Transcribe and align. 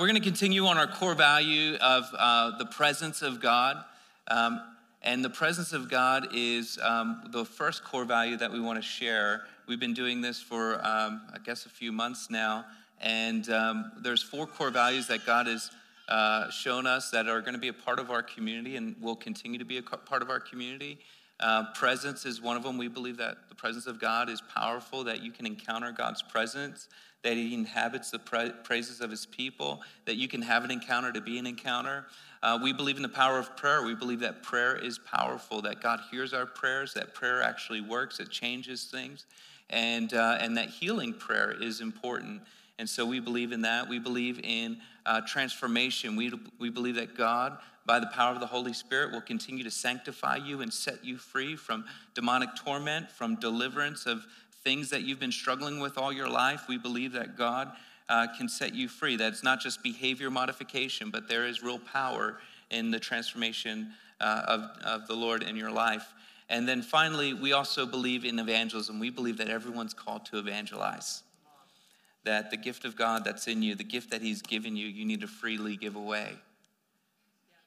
we're 0.00 0.06
going 0.06 0.14
to 0.14 0.26
continue 0.26 0.64
on 0.64 0.78
our 0.78 0.86
core 0.86 1.14
value 1.14 1.76
of 1.76 2.04
uh, 2.18 2.56
the 2.56 2.64
presence 2.64 3.20
of 3.20 3.38
God. 3.38 3.84
Um, 4.28 4.62
and 5.02 5.22
the 5.22 5.28
presence 5.28 5.74
of 5.74 5.90
God 5.90 6.28
is 6.32 6.78
um, 6.82 7.28
the 7.32 7.44
first 7.44 7.84
core 7.84 8.06
value 8.06 8.38
that 8.38 8.50
we 8.50 8.60
want 8.60 8.78
to 8.78 8.82
share. 8.82 9.42
We've 9.68 9.78
been 9.78 9.92
doing 9.92 10.22
this 10.22 10.40
for, 10.40 10.76
um, 10.76 11.20
I 11.34 11.36
guess, 11.44 11.66
a 11.66 11.68
few 11.68 11.92
months 11.92 12.30
now. 12.30 12.64
And 13.02 13.46
um, 13.50 13.92
there's 14.00 14.22
four 14.22 14.46
core 14.46 14.70
values 14.70 15.06
that 15.08 15.26
God 15.26 15.46
has 15.46 15.70
uh, 16.08 16.48
shown 16.48 16.86
us 16.86 17.10
that 17.10 17.28
are 17.28 17.42
going 17.42 17.52
to 17.52 17.60
be 17.60 17.68
a 17.68 17.74
part 17.74 17.98
of 17.98 18.10
our 18.10 18.22
community 18.22 18.76
and 18.76 18.96
will 19.02 19.16
continue 19.16 19.58
to 19.58 19.66
be 19.66 19.76
a 19.76 19.82
part 19.82 20.22
of 20.22 20.30
our 20.30 20.40
community. 20.40 20.98
Uh, 21.40 21.64
presence 21.74 22.26
is 22.26 22.40
one 22.40 22.56
of 22.56 22.62
them. 22.62 22.76
We 22.76 22.88
believe 22.88 23.16
that 23.16 23.48
the 23.48 23.54
presence 23.54 23.86
of 23.86 23.98
God 23.98 24.28
is 24.28 24.42
powerful, 24.54 25.04
that 25.04 25.22
you 25.22 25.32
can 25.32 25.46
encounter 25.46 25.90
God's 25.90 26.22
presence, 26.22 26.88
that 27.22 27.34
He 27.34 27.54
inhabits 27.54 28.10
the 28.10 28.18
pra- 28.18 28.54
praises 28.62 29.00
of 29.00 29.10
His 29.10 29.26
people, 29.26 29.80
that 30.04 30.16
you 30.16 30.28
can 30.28 30.42
have 30.42 30.64
an 30.64 30.70
encounter 30.70 31.12
to 31.12 31.20
be 31.20 31.38
an 31.38 31.46
encounter. 31.46 32.06
Uh, 32.42 32.58
we 32.62 32.72
believe 32.72 32.96
in 32.96 33.02
the 33.02 33.08
power 33.08 33.38
of 33.38 33.56
prayer. 33.56 33.82
We 33.82 33.94
believe 33.94 34.20
that 34.20 34.42
prayer 34.42 34.76
is 34.76 34.98
powerful, 34.98 35.62
that 35.62 35.80
God 35.80 36.00
hears 36.10 36.32
our 36.34 36.46
prayers, 36.46 36.94
that 36.94 37.14
prayer 37.14 37.42
actually 37.42 37.80
works, 37.80 38.20
it 38.20 38.30
changes 38.30 38.84
things, 38.84 39.26
and, 39.70 40.12
uh, 40.12 40.38
and 40.40 40.56
that 40.56 40.68
healing 40.68 41.14
prayer 41.14 41.52
is 41.52 41.80
important. 41.80 42.42
And 42.78 42.88
so 42.88 43.04
we 43.04 43.20
believe 43.20 43.52
in 43.52 43.62
that. 43.62 43.88
We 43.88 43.98
believe 43.98 44.40
in 44.42 44.78
uh, 45.10 45.20
transformation. 45.22 46.14
We, 46.14 46.32
we 46.60 46.70
believe 46.70 46.94
that 46.94 47.16
God, 47.16 47.58
by 47.84 47.98
the 47.98 48.06
power 48.06 48.32
of 48.32 48.38
the 48.38 48.46
Holy 48.46 48.72
Spirit, 48.72 49.10
will 49.10 49.20
continue 49.20 49.64
to 49.64 49.70
sanctify 49.70 50.36
you 50.36 50.60
and 50.60 50.72
set 50.72 51.04
you 51.04 51.16
free 51.18 51.56
from 51.56 51.84
demonic 52.14 52.50
torment, 52.54 53.10
from 53.10 53.34
deliverance 53.34 54.06
of 54.06 54.24
things 54.62 54.88
that 54.90 55.02
you've 55.02 55.18
been 55.18 55.32
struggling 55.32 55.80
with 55.80 55.98
all 55.98 56.12
your 56.12 56.28
life. 56.28 56.66
We 56.68 56.78
believe 56.78 57.10
that 57.14 57.36
God 57.36 57.72
uh, 58.08 58.28
can 58.38 58.48
set 58.48 58.72
you 58.72 58.86
free. 58.86 59.16
That's 59.16 59.42
not 59.42 59.58
just 59.58 59.82
behavior 59.82 60.30
modification, 60.30 61.10
but 61.10 61.28
there 61.28 61.44
is 61.44 61.60
real 61.60 61.80
power 61.80 62.38
in 62.70 62.92
the 62.92 63.00
transformation 63.00 63.90
uh, 64.20 64.42
of, 64.46 64.60
of 64.84 65.08
the 65.08 65.14
Lord 65.14 65.42
in 65.42 65.56
your 65.56 65.72
life. 65.72 66.06
And 66.48 66.68
then 66.68 66.82
finally, 66.82 67.34
we 67.34 67.52
also 67.52 67.84
believe 67.84 68.24
in 68.24 68.38
evangelism. 68.38 69.00
We 69.00 69.10
believe 69.10 69.38
that 69.38 69.48
everyone's 69.48 69.94
called 69.94 70.24
to 70.26 70.38
evangelize 70.38 71.24
that 72.24 72.50
the 72.50 72.56
gift 72.56 72.84
of 72.84 72.96
God 72.96 73.24
that's 73.24 73.48
in 73.48 73.62
you, 73.62 73.74
the 73.74 73.84
gift 73.84 74.10
that 74.10 74.22
He's 74.22 74.42
given 74.42 74.76
you, 74.76 74.86
you 74.86 75.04
need 75.04 75.20
to 75.22 75.26
freely 75.26 75.76
give 75.76 75.96
away. 75.96 76.34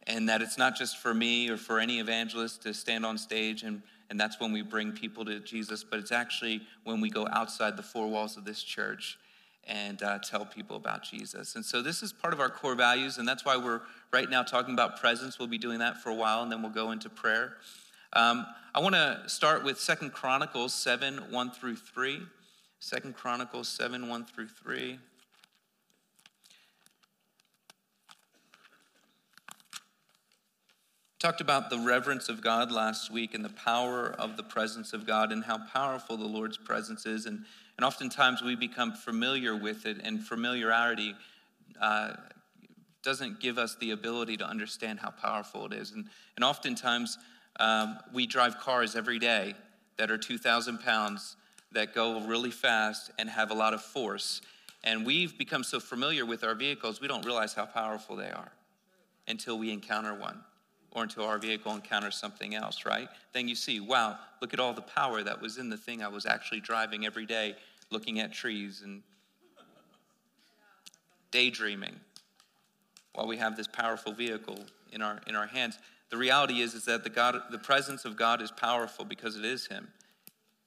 And 0.05 0.27
that 0.29 0.41
it's 0.41 0.57
not 0.57 0.75
just 0.75 0.97
for 0.97 1.13
me 1.13 1.49
or 1.49 1.57
for 1.57 1.79
any 1.79 1.99
evangelist 1.99 2.63
to 2.63 2.73
stand 2.73 3.05
on 3.05 3.17
stage 3.17 3.63
and, 3.63 3.81
and 4.09 4.19
that's 4.19 4.39
when 4.39 4.51
we 4.51 4.61
bring 4.61 4.91
people 4.91 5.25
to 5.25 5.39
Jesus, 5.39 5.83
but 5.83 5.99
it's 5.99 6.11
actually 6.11 6.61
when 6.83 7.01
we 7.01 7.09
go 7.09 7.27
outside 7.31 7.77
the 7.77 7.83
four 7.83 8.07
walls 8.07 8.37
of 8.37 8.45
this 8.45 8.61
church 8.61 9.17
and 9.65 10.03
uh, 10.03 10.19
tell 10.19 10.45
people 10.45 10.75
about 10.75 11.03
Jesus. 11.03 11.55
And 11.55 11.63
so 11.63 11.81
this 11.81 12.03
is 12.03 12.11
part 12.11 12.33
of 12.33 12.39
our 12.39 12.49
core 12.49 12.75
values, 12.75 13.17
and 13.17 13.27
that's 13.27 13.45
why 13.45 13.55
we're 13.55 13.81
right 14.11 14.29
now 14.29 14.43
talking 14.43 14.73
about 14.73 14.99
presence. 14.99 15.39
We'll 15.39 15.47
be 15.47 15.57
doing 15.57 15.79
that 15.79 16.03
for 16.03 16.09
a 16.09 16.15
while, 16.15 16.43
and 16.43 16.51
then 16.51 16.61
we'll 16.61 16.71
go 16.71 16.91
into 16.91 17.09
prayer. 17.09 17.53
Um, 18.11 18.45
I 18.75 18.81
want 18.81 18.95
to 18.95 19.23
start 19.27 19.63
with 19.63 19.79
Second 19.79 20.11
Chronicles 20.13 20.73
7 20.73 21.31
1 21.31 21.51
through 21.51 21.77
3. 21.77 22.21
Second 22.83 23.15
Chronicles 23.15 23.69
7 23.69 24.09
1 24.09 24.25
through 24.25 24.49
3. 24.49 24.99
Talked 31.17 31.39
about 31.39 31.69
the 31.69 31.77
reverence 31.77 32.27
of 32.27 32.41
God 32.41 32.73
last 32.73 33.09
week 33.09 33.33
and 33.33 33.45
the 33.45 33.47
power 33.47 34.09
of 34.19 34.35
the 34.35 34.43
presence 34.43 34.91
of 34.91 35.07
God 35.07 35.31
and 35.31 35.45
how 35.45 35.59
powerful 35.71 36.17
the 36.17 36.25
Lord's 36.25 36.57
presence 36.57 37.05
is. 37.05 37.25
And, 37.25 37.45
and 37.77 37.85
oftentimes 37.85 38.41
we 38.41 38.57
become 38.57 38.91
familiar 38.91 39.55
with 39.55 39.85
it, 39.85 40.01
and 40.03 40.21
familiarity 40.21 41.15
uh, 41.79 42.15
doesn't 43.01 43.39
give 43.39 43.57
us 43.57 43.77
the 43.79 43.91
ability 43.91 44.35
to 44.35 44.45
understand 44.45 44.99
how 44.99 45.11
powerful 45.11 45.65
it 45.67 45.71
is. 45.71 45.91
And, 45.91 46.09
and 46.35 46.43
oftentimes 46.43 47.17
um, 47.61 47.97
we 48.13 48.27
drive 48.27 48.59
cars 48.59 48.97
every 48.97 49.19
day 49.19 49.55
that 49.97 50.11
are 50.11 50.17
2,000 50.17 50.79
pounds 50.79 51.37
that 51.73 51.93
go 51.93 52.25
really 52.25 52.51
fast 52.51 53.11
and 53.19 53.29
have 53.29 53.51
a 53.51 53.53
lot 53.53 53.73
of 53.73 53.81
force. 53.81 54.41
And 54.83 55.05
we've 55.05 55.37
become 55.37 55.63
so 55.63 55.79
familiar 55.79 56.25
with 56.25 56.43
our 56.43 56.55
vehicles, 56.55 57.01
we 57.01 57.07
don't 57.07 57.25
realize 57.25 57.53
how 57.53 57.65
powerful 57.65 58.15
they 58.15 58.29
are 58.29 58.51
until 59.27 59.57
we 59.57 59.71
encounter 59.71 60.13
one 60.13 60.39
or 60.91 61.03
until 61.03 61.25
our 61.25 61.39
vehicle 61.39 61.73
encounters 61.73 62.15
something 62.15 62.53
else, 62.53 62.85
right? 62.85 63.07
Then 63.33 63.47
you 63.47 63.55
see, 63.55 63.79
wow, 63.79 64.17
look 64.41 64.53
at 64.53 64.59
all 64.59 64.73
the 64.73 64.81
power 64.81 65.23
that 65.23 65.41
was 65.41 65.57
in 65.57 65.69
the 65.69 65.77
thing 65.77 66.03
I 66.03 66.07
was 66.07 66.25
actually 66.25 66.59
driving 66.59 67.05
every 67.05 67.25
day, 67.25 67.55
looking 67.89 68.19
at 68.19 68.31
trees 68.31 68.81
and 68.83 69.01
daydreaming 71.31 71.95
while 73.13 73.27
we 73.27 73.37
have 73.37 73.55
this 73.57 73.67
powerful 73.67 74.13
vehicle 74.13 74.59
in 74.91 75.01
our, 75.01 75.19
in 75.27 75.35
our 75.35 75.47
hands. 75.47 75.79
The 76.09 76.17
reality 76.17 76.61
is, 76.61 76.75
is 76.75 76.85
that 76.85 77.03
the, 77.03 77.09
God, 77.09 77.41
the 77.49 77.57
presence 77.57 78.05
of 78.05 78.15
God 78.15 78.41
is 78.41 78.51
powerful 78.51 79.03
because 79.03 79.35
it 79.35 79.45
is 79.45 79.65
Him. 79.65 79.87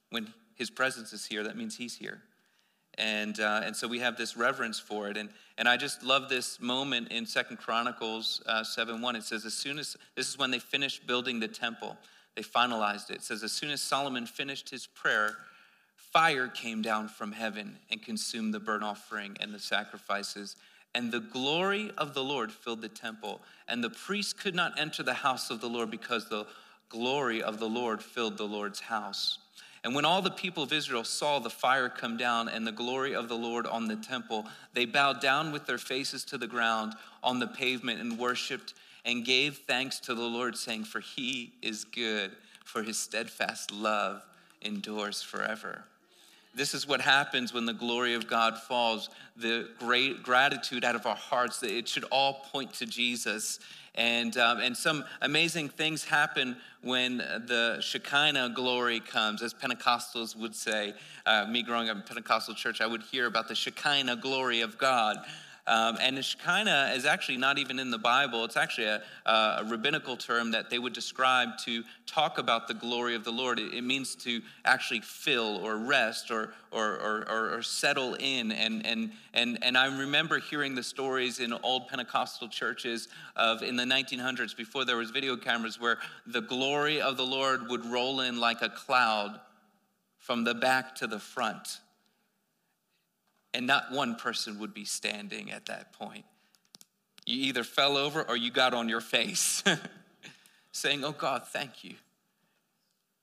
When 0.09 0.33
his 0.57 0.69
presence 0.69 1.13
is 1.13 1.25
here, 1.25 1.43
that 1.43 1.55
means 1.55 1.77
he's 1.77 1.95
here. 1.95 2.21
And, 2.97 3.39
uh, 3.39 3.61
and 3.63 3.75
so 3.75 3.87
we 3.87 3.99
have 3.99 4.17
this 4.17 4.35
reverence 4.35 4.79
for 4.79 5.07
it. 5.07 5.17
And, 5.17 5.29
and 5.57 5.69
I 5.69 5.77
just 5.77 6.03
love 6.03 6.29
this 6.29 6.59
moment 6.59 7.11
in 7.11 7.25
Second 7.27 7.57
Chronicles 7.57 8.41
uh, 8.47 8.63
7 8.63 9.01
1. 9.01 9.15
It 9.15 9.23
says, 9.23 9.45
as 9.45 9.53
soon 9.53 9.77
as, 9.77 9.95
this 10.15 10.27
is 10.27 10.37
when 10.37 10.49
they 10.49 10.59
finished 10.59 11.05
building 11.05 11.39
the 11.39 11.47
temple, 11.47 11.95
they 12.35 12.41
finalized 12.41 13.11
it. 13.11 13.17
It 13.17 13.23
says, 13.23 13.43
as 13.43 13.51
soon 13.51 13.69
as 13.69 13.81
Solomon 13.81 14.25
finished 14.25 14.69
his 14.69 14.87
prayer, 14.87 15.37
fire 15.95 16.47
came 16.47 16.81
down 16.81 17.07
from 17.07 17.31
heaven 17.31 17.77
and 17.91 18.01
consumed 18.01 18.53
the 18.53 18.59
burnt 18.59 18.83
offering 18.83 19.37
and 19.39 19.53
the 19.53 19.59
sacrifices. 19.59 20.55
And 20.95 21.11
the 21.11 21.19
glory 21.19 21.91
of 21.99 22.15
the 22.15 22.23
Lord 22.23 22.51
filled 22.51 22.81
the 22.81 22.89
temple. 22.89 23.41
And 23.67 23.83
the 23.83 23.91
priests 23.91 24.33
could 24.33 24.55
not 24.55 24.79
enter 24.79 25.03
the 25.03 25.13
house 25.13 25.51
of 25.51 25.61
the 25.61 25.67
Lord 25.67 25.91
because 25.91 26.29
the 26.29 26.47
glory 26.89 27.43
of 27.43 27.59
the 27.59 27.69
Lord 27.69 28.01
filled 28.01 28.37
the 28.37 28.47
Lord's 28.47 28.79
house. 28.79 29.37
And 29.87 29.95
when 29.95 30.03
all 30.03 30.21
the 30.21 30.29
people 30.29 30.63
of 30.63 30.73
Israel 30.73 31.05
saw 31.05 31.39
the 31.39 31.49
fire 31.49 31.87
come 31.87 32.17
down 32.17 32.49
and 32.49 32.67
the 32.67 32.73
glory 32.73 33.15
of 33.15 33.29
the 33.29 33.37
Lord 33.37 33.65
on 33.65 33.87
the 33.87 33.95
temple, 33.95 34.45
they 34.73 34.83
bowed 34.83 35.21
down 35.21 35.53
with 35.53 35.65
their 35.65 35.77
faces 35.77 36.25
to 36.25 36.37
the 36.37 36.45
ground 36.45 36.93
on 37.23 37.39
the 37.39 37.47
pavement 37.47 38.01
and 38.01 38.19
worshiped 38.19 38.73
and 39.05 39.23
gave 39.23 39.59
thanks 39.59 40.01
to 40.01 40.13
the 40.13 40.23
Lord, 40.23 40.57
saying, 40.57 40.83
For 40.83 40.99
he 40.99 41.53
is 41.61 41.85
good, 41.85 42.31
for 42.65 42.83
his 42.83 42.97
steadfast 42.97 43.71
love 43.71 44.23
endures 44.61 45.21
forever. 45.21 45.85
This 46.57 46.73
is 46.73 46.87
what 46.87 47.01
happens 47.01 47.53
when 47.53 47.65
the 47.65 47.73
glory 47.73 48.15
of 48.15 48.27
God 48.27 48.57
falls. 48.57 49.11
The 49.35 49.69
great 49.77 50.23
gratitude 50.23 50.83
out 50.83 50.95
of 50.95 51.05
our 51.05 51.15
hearts 51.15 51.59
that 51.59 51.69
it 51.69 51.87
should 51.87 52.05
all 52.05 52.45
point 52.51 52.73
to 52.75 52.87
Jesus 52.87 53.59
and, 53.93 54.35
um, 54.37 54.59
and 54.59 54.75
some 54.75 55.05
amazing 55.21 55.69
things 55.69 56.03
happen 56.03 56.57
when 56.81 57.17
the 57.17 57.77
Shekinah 57.81 58.53
glory 58.55 58.99
comes, 58.99 59.43
as 59.43 59.53
Pentecostals 59.53 60.35
would 60.35 60.55
say. 60.55 60.93
Uh, 61.27 61.45
me 61.45 61.61
growing 61.61 61.89
up 61.89 61.97
in 61.97 62.03
Pentecostal 62.03 62.55
church, 62.55 62.81
I 62.81 62.87
would 62.87 63.03
hear 63.03 63.27
about 63.27 63.47
the 63.47 63.55
Shekinah 63.55 64.17
glory 64.17 64.61
of 64.61 64.79
God. 64.79 65.17
Um, 65.67 65.97
and 65.99 66.23
Shekinah 66.23 66.93
is 66.95 67.05
actually 67.05 67.37
not 67.37 67.57
even 67.57 67.77
in 67.77 67.91
the 67.91 67.97
Bible. 67.97 68.45
It's 68.45 68.55
actually 68.55 68.87
a, 68.87 69.01
a, 69.25 69.65
rabbinical 69.65 70.15
term 70.15 70.51
that 70.51 70.69
they 70.69 70.79
would 70.79 70.93
describe 70.93 71.57
to 71.65 71.83
talk 72.05 72.37
about 72.37 72.69
the 72.69 72.73
glory 72.73 73.15
of 73.15 73.25
the 73.25 73.33
Lord. 73.33 73.59
It, 73.59 73.73
it 73.73 73.81
means 73.81 74.15
to 74.15 74.41
actually 74.63 75.01
fill 75.01 75.57
or 75.57 75.75
rest 75.75 76.31
or, 76.31 76.53
or, 76.71 76.93
or, 77.01 77.55
or, 77.57 77.61
settle 77.61 78.13
in. 78.13 78.53
And, 78.53 78.85
and, 78.85 79.11
and, 79.33 79.59
and 79.61 79.77
I 79.77 79.87
remember 79.87 80.39
hearing 80.39 80.73
the 80.73 80.83
stories 80.83 81.39
in 81.39 81.51
old 81.51 81.89
Pentecostal 81.89 82.47
churches 82.47 83.09
of 83.35 83.61
in 83.61 83.75
the 83.75 83.83
1900s, 83.83 84.55
before 84.55 84.85
there 84.85 84.95
was 84.95 85.11
video 85.11 85.35
cameras, 85.35 85.81
where 85.81 85.97
the 86.25 86.41
glory 86.41 87.01
of 87.01 87.17
the 87.17 87.25
Lord 87.25 87.69
would 87.69 87.85
roll 87.85 88.21
in 88.21 88.39
like 88.39 88.61
a 88.61 88.69
cloud 88.69 89.37
from 90.17 90.45
the 90.45 90.53
back 90.53 90.95
to 90.95 91.07
the 91.07 91.19
front 91.19 91.81
and 93.53 93.65
not 93.65 93.91
one 93.91 94.15
person 94.15 94.59
would 94.59 94.73
be 94.73 94.85
standing 94.85 95.51
at 95.51 95.65
that 95.67 95.93
point. 95.93 96.25
You 97.25 97.43
either 97.47 97.63
fell 97.63 97.97
over 97.97 98.23
or 98.23 98.37
you 98.37 98.51
got 98.51 98.73
on 98.73 98.87
your 98.87 99.01
face, 99.01 99.63
saying, 100.71 101.03
Oh 101.03 101.11
God, 101.11 101.43
thank 101.47 101.83
you. 101.83 101.95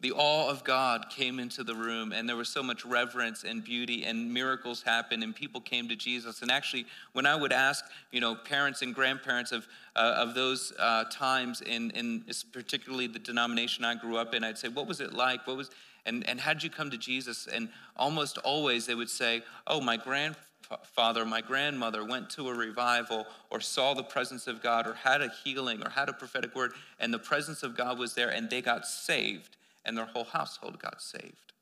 The 0.00 0.12
awe 0.12 0.50
of 0.50 0.64
God 0.64 1.06
came 1.08 1.38
into 1.38 1.64
the 1.64 1.74
room, 1.74 2.12
and 2.12 2.28
there 2.28 2.36
was 2.36 2.50
so 2.50 2.62
much 2.62 2.84
reverence 2.84 3.42
and 3.42 3.64
beauty, 3.64 4.04
and 4.04 4.34
miracles 4.34 4.82
happened, 4.82 5.22
and 5.22 5.34
people 5.34 5.62
came 5.62 5.88
to 5.88 5.96
Jesus. 5.96 6.42
And 6.42 6.50
actually, 6.50 6.84
when 7.14 7.24
I 7.24 7.34
would 7.34 7.52
ask, 7.52 7.82
you 8.12 8.20
know, 8.20 8.34
parents 8.34 8.82
and 8.82 8.94
grandparents 8.94 9.50
of, 9.50 9.66
uh, 9.96 10.14
of 10.18 10.34
those 10.34 10.74
uh, 10.78 11.04
times, 11.10 11.62
in, 11.62 11.90
in 11.92 12.24
particularly 12.52 13.06
the 13.06 13.18
denomination 13.18 13.82
I 13.86 13.94
grew 13.94 14.18
up 14.18 14.34
in, 14.34 14.44
I'd 14.44 14.58
say, 14.58 14.68
What 14.68 14.86
was 14.86 15.00
it 15.00 15.14
like? 15.14 15.46
What 15.46 15.56
was 15.56 15.70
and, 16.06 16.28
and 16.28 16.40
how'd 16.40 16.62
you 16.62 16.70
come 16.70 16.90
to 16.90 16.98
Jesus? 16.98 17.46
And 17.46 17.68
almost 17.96 18.38
always 18.38 18.86
they 18.86 18.94
would 18.94 19.10
say, 19.10 19.42
Oh, 19.66 19.80
my 19.80 19.96
grandfather, 19.96 21.24
my 21.24 21.40
grandmother 21.40 22.04
went 22.04 22.30
to 22.30 22.48
a 22.48 22.54
revival 22.54 23.26
or 23.50 23.60
saw 23.60 23.94
the 23.94 24.02
presence 24.02 24.46
of 24.46 24.62
God 24.62 24.86
or 24.86 24.94
had 24.94 25.22
a 25.22 25.32
healing 25.42 25.82
or 25.84 25.90
had 25.90 26.08
a 26.08 26.12
prophetic 26.12 26.54
word, 26.54 26.72
and 27.00 27.12
the 27.12 27.18
presence 27.18 27.62
of 27.62 27.76
God 27.76 27.98
was 27.98 28.14
there, 28.14 28.28
and 28.28 28.50
they 28.50 28.60
got 28.60 28.86
saved, 28.86 29.56
and 29.84 29.96
their 29.96 30.06
whole 30.06 30.24
household 30.24 30.78
got 30.78 31.00
saved. 31.00 31.52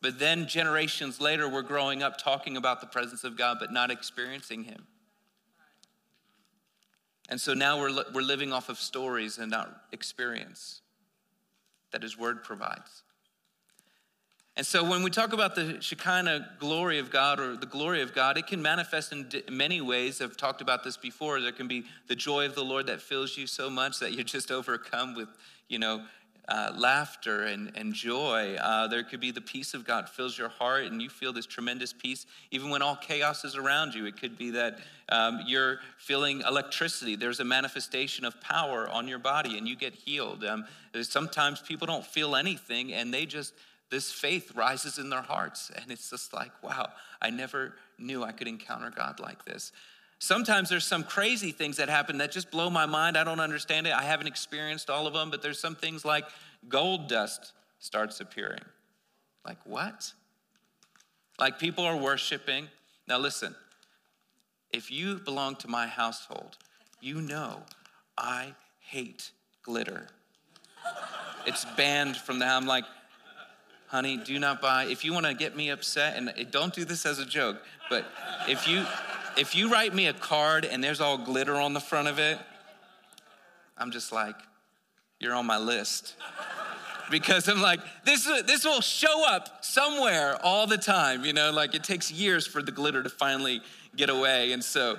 But 0.00 0.18
then 0.18 0.48
generations 0.48 1.20
later, 1.20 1.48
we're 1.48 1.62
growing 1.62 2.02
up 2.02 2.18
talking 2.18 2.56
about 2.56 2.80
the 2.80 2.88
presence 2.88 3.22
of 3.22 3.36
God, 3.36 3.58
but 3.60 3.72
not 3.72 3.90
experiencing 3.90 4.64
Him. 4.64 4.86
And 7.28 7.40
so 7.40 7.54
now 7.54 7.78
we're, 7.78 8.02
we're 8.12 8.22
living 8.22 8.52
off 8.52 8.68
of 8.68 8.78
stories 8.78 9.38
and 9.38 9.50
not 9.50 9.84
experience 9.92 10.80
that 11.92 12.02
His 12.02 12.18
Word 12.18 12.42
provides. 12.42 13.02
And 14.54 14.66
so 14.66 14.84
when 14.84 15.02
we 15.02 15.08
talk 15.08 15.32
about 15.32 15.54
the 15.54 15.80
Shekinah 15.80 16.56
glory 16.58 16.98
of 16.98 17.10
God 17.10 17.40
or 17.40 17.56
the 17.56 17.64
glory 17.64 18.02
of 18.02 18.14
God, 18.14 18.36
it 18.36 18.46
can 18.46 18.60
manifest 18.60 19.10
in 19.10 19.30
many 19.50 19.80
ways. 19.80 20.20
I've 20.20 20.36
talked 20.36 20.60
about 20.60 20.84
this 20.84 20.98
before. 20.98 21.40
There 21.40 21.52
can 21.52 21.68
be 21.68 21.84
the 22.06 22.14
joy 22.14 22.44
of 22.44 22.54
the 22.54 22.62
Lord 22.62 22.86
that 22.88 23.00
fills 23.00 23.38
you 23.38 23.46
so 23.46 23.70
much 23.70 23.98
that 24.00 24.12
you're 24.12 24.24
just 24.24 24.50
overcome 24.50 25.14
with, 25.14 25.28
you 25.68 25.78
know, 25.78 26.04
uh, 26.48 26.72
laughter 26.76 27.44
and, 27.44 27.72
and 27.76 27.94
joy. 27.94 28.56
Uh, 28.56 28.88
there 28.88 29.02
could 29.04 29.20
be 29.20 29.30
the 29.30 29.40
peace 29.40 29.74
of 29.74 29.84
God 29.84 30.08
fills 30.08 30.36
your 30.36 30.48
heart 30.48 30.84
and 30.84 31.00
you 31.00 31.08
feel 31.08 31.32
this 31.32 31.46
tremendous 31.46 31.92
peace 31.92 32.26
even 32.50 32.70
when 32.70 32.82
all 32.82 32.96
chaos 32.96 33.44
is 33.44 33.56
around 33.56 33.94
you. 33.94 34.06
It 34.06 34.20
could 34.20 34.36
be 34.36 34.50
that 34.50 34.78
um, 35.08 35.40
you're 35.46 35.78
feeling 35.98 36.42
electricity. 36.46 37.16
There's 37.16 37.40
a 37.40 37.44
manifestation 37.44 38.24
of 38.24 38.40
power 38.40 38.88
on 38.88 39.06
your 39.06 39.20
body 39.20 39.56
and 39.56 39.68
you 39.68 39.76
get 39.76 39.94
healed. 39.94 40.44
Um, 40.44 40.64
sometimes 41.02 41.60
people 41.60 41.86
don't 41.86 42.04
feel 42.04 42.34
anything 42.34 42.92
and 42.92 43.14
they 43.14 43.26
just 43.26 43.54
this 43.90 44.10
faith 44.10 44.56
rises 44.56 44.98
in 44.98 45.10
their 45.10 45.20
hearts. 45.20 45.70
And 45.76 45.90
it's 45.90 46.08
just 46.08 46.32
like, 46.32 46.50
wow, 46.62 46.88
I 47.20 47.28
never 47.28 47.74
knew 47.98 48.24
I 48.24 48.32
could 48.32 48.48
encounter 48.48 48.90
God 48.90 49.20
like 49.20 49.44
this. 49.44 49.70
Sometimes 50.22 50.68
there's 50.68 50.86
some 50.86 51.02
crazy 51.02 51.50
things 51.50 51.78
that 51.78 51.88
happen 51.88 52.18
that 52.18 52.30
just 52.30 52.48
blow 52.52 52.70
my 52.70 52.86
mind. 52.86 53.16
I 53.16 53.24
don't 53.24 53.40
understand 53.40 53.88
it. 53.88 53.92
I 53.92 54.04
haven't 54.04 54.28
experienced 54.28 54.88
all 54.88 55.08
of 55.08 55.14
them, 55.14 55.32
but 55.32 55.42
there's 55.42 55.58
some 55.58 55.74
things 55.74 56.04
like 56.04 56.24
gold 56.68 57.08
dust 57.08 57.52
starts 57.80 58.20
appearing. 58.20 58.62
Like 59.44 59.58
what? 59.64 60.12
Like 61.40 61.58
people 61.58 61.84
are 61.84 61.96
worshiping. 61.96 62.68
Now 63.08 63.18
listen, 63.18 63.56
if 64.72 64.92
you 64.92 65.16
belong 65.16 65.56
to 65.56 65.66
my 65.66 65.88
household, 65.88 66.56
you 67.00 67.20
know 67.20 67.64
I 68.16 68.54
hate 68.78 69.32
glitter. 69.64 70.06
It's 71.48 71.64
banned 71.76 72.16
from 72.16 72.38
the 72.38 72.46
I'm 72.46 72.68
like, 72.68 72.84
honey, 73.88 74.18
do 74.18 74.38
not 74.38 74.62
buy. 74.62 74.84
If 74.84 75.04
you 75.04 75.12
want 75.12 75.26
to 75.26 75.34
get 75.34 75.56
me 75.56 75.70
upset, 75.70 76.16
and 76.16 76.32
don't 76.52 76.72
do 76.72 76.84
this 76.84 77.06
as 77.06 77.18
a 77.18 77.26
joke, 77.26 77.56
but 77.90 78.04
if 78.46 78.68
you 78.68 78.86
if 79.36 79.54
you 79.54 79.70
write 79.70 79.94
me 79.94 80.06
a 80.06 80.12
card 80.12 80.64
and 80.64 80.82
there's 80.82 81.00
all 81.00 81.18
glitter 81.18 81.56
on 81.56 81.72
the 81.72 81.80
front 81.80 82.08
of 82.08 82.18
it, 82.18 82.38
I'm 83.76 83.90
just 83.90 84.12
like, 84.12 84.36
you're 85.18 85.34
on 85.34 85.46
my 85.46 85.58
list. 85.58 86.14
Because 87.10 87.48
I'm 87.48 87.60
like, 87.60 87.80
this, 88.04 88.24
this 88.46 88.64
will 88.64 88.80
show 88.80 89.26
up 89.28 89.64
somewhere 89.64 90.38
all 90.42 90.66
the 90.66 90.78
time, 90.78 91.24
you 91.24 91.32
know, 91.32 91.50
like 91.50 91.74
it 91.74 91.84
takes 91.84 92.10
years 92.10 92.46
for 92.46 92.62
the 92.62 92.72
glitter 92.72 93.02
to 93.02 93.10
finally 93.10 93.60
get 93.96 94.08
away. 94.08 94.52
And 94.52 94.64
so, 94.64 94.98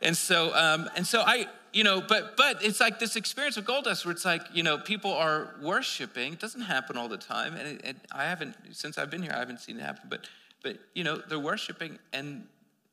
and 0.00 0.16
so, 0.16 0.54
um, 0.54 0.88
and 0.96 1.06
so 1.06 1.20
I, 1.20 1.46
you 1.72 1.84
know, 1.84 2.00
but 2.00 2.36
but 2.36 2.64
it's 2.64 2.80
like 2.80 2.98
this 2.98 3.16
experience 3.16 3.56
of 3.56 3.64
gold 3.64 3.84
dust 3.84 4.04
where 4.04 4.12
it's 4.12 4.24
like, 4.24 4.42
you 4.52 4.62
know, 4.62 4.78
people 4.78 5.12
are 5.12 5.54
worshiping. 5.62 6.32
It 6.32 6.40
doesn't 6.40 6.62
happen 6.62 6.96
all 6.96 7.08
the 7.08 7.18
time, 7.18 7.54
and 7.54 7.68
it, 7.68 7.84
it, 7.84 7.96
I 8.10 8.24
haven't 8.24 8.56
since 8.72 8.96
I've 8.96 9.10
been 9.10 9.22
here. 9.22 9.32
I 9.34 9.38
haven't 9.38 9.60
seen 9.60 9.78
it 9.78 9.82
happen. 9.82 10.06
But 10.08 10.28
but 10.62 10.78
you 10.94 11.04
know, 11.04 11.16
they're 11.16 11.38
worshiping, 11.38 11.98
and 12.12 12.46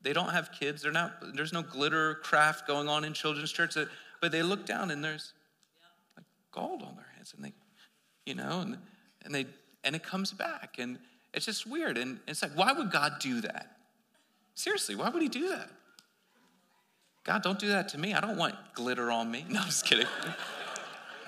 they 0.06 0.12
don't 0.12 0.30
have 0.30 0.52
kids. 0.52 0.82
They're 0.82 0.92
not. 0.92 1.34
There's 1.34 1.52
no 1.52 1.62
glitter 1.62 2.14
craft 2.22 2.64
going 2.68 2.88
on 2.88 3.04
in 3.04 3.12
children's 3.12 3.50
church. 3.50 3.76
But 4.20 4.30
they 4.30 4.40
look 4.40 4.64
down, 4.64 4.92
and 4.92 5.02
there's 5.02 5.32
like 6.16 6.26
gold 6.52 6.84
on 6.84 6.94
their 6.94 7.08
heads, 7.16 7.34
and 7.34 7.44
they, 7.44 7.52
you 8.24 8.36
know, 8.36 8.60
and 8.60 8.78
and 9.24 9.34
they 9.34 9.46
and 9.82 9.96
it 9.96 10.04
comes 10.04 10.32
back, 10.32 10.76
and 10.78 11.00
it's 11.34 11.44
just 11.44 11.66
weird. 11.66 11.98
And 11.98 12.20
it's 12.28 12.40
like, 12.40 12.52
why 12.52 12.72
would 12.72 12.92
God 12.92 13.14
do 13.18 13.40
that? 13.40 13.78
Seriously, 14.54 14.94
why 14.94 15.08
would 15.08 15.22
He 15.22 15.28
do 15.28 15.48
that? 15.48 15.70
God, 17.24 17.42
don't 17.42 17.58
do 17.58 17.70
that 17.70 17.88
to 17.88 17.98
me. 17.98 18.14
I 18.14 18.20
don't 18.20 18.36
want 18.36 18.54
glitter 18.74 19.10
on 19.10 19.28
me. 19.28 19.44
No, 19.50 19.58
I'm 19.58 19.66
just 19.66 19.86
kidding. 19.86 20.06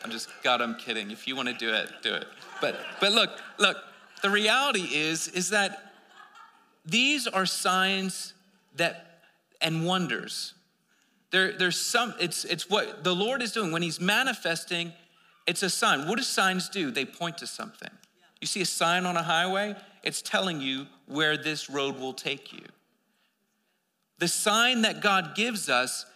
I'm 0.04 0.12
just, 0.12 0.28
God, 0.44 0.62
I'm 0.62 0.76
kidding. 0.76 1.10
If 1.10 1.26
you 1.26 1.34
want 1.34 1.48
to 1.48 1.54
do 1.54 1.74
it, 1.74 1.90
do 2.02 2.14
it. 2.14 2.28
But, 2.60 2.78
but 3.00 3.10
look, 3.10 3.30
look, 3.58 3.76
the 4.22 4.30
reality 4.30 4.88
is, 4.92 5.26
is 5.26 5.50
that 5.50 5.92
these 6.86 7.26
are 7.26 7.44
signs 7.44 8.34
that, 8.78 9.22
and 9.60 9.86
wonders. 9.86 10.54
There, 11.30 11.52
there's 11.52 11.78
some, 11.78 12.14
it's, 12.20 12.44
it's 12.44 12.70
what 12.70 13.04
the 13.04 13.14
Lord 13.14 13.42
is 13.42 13.52
doing. 13.52 13.70
When 13.70 13.82
He's 13.82 14.00
manifesting, 14.00 14.92
it's 15.46 15.62
a 15.62 15.70
sign. 15.70 16.08
What 16.08 16.16
do 16.16 16.22
signs 16.22 16.68
do? 16.68 16.90
They 16.90 17.04
point 17.04 17.38
to 17.38 17.46
something. 17.46 17.90
You 18.40 18.46
see 18.46 18.62
a 18.62 18.66
sign 18.66 19.04
on 19.04 19.16
a 19.16 19.22
highway, 19.22 19.74
it's 20.02 20.22
telling 20.22 20.60
you 20.60 20.86
where 21.06 21.36
this 21.36 21.68
road 21.68 21.98
will 21.98 22.12
take 22.12 22.52
you. 22.52 22.64
The 24.18 24.28
sign 24.28 24.82
that 24.82 25.00
God 25.00 25.34
gives 25.34 25.68
us 25.68 26.06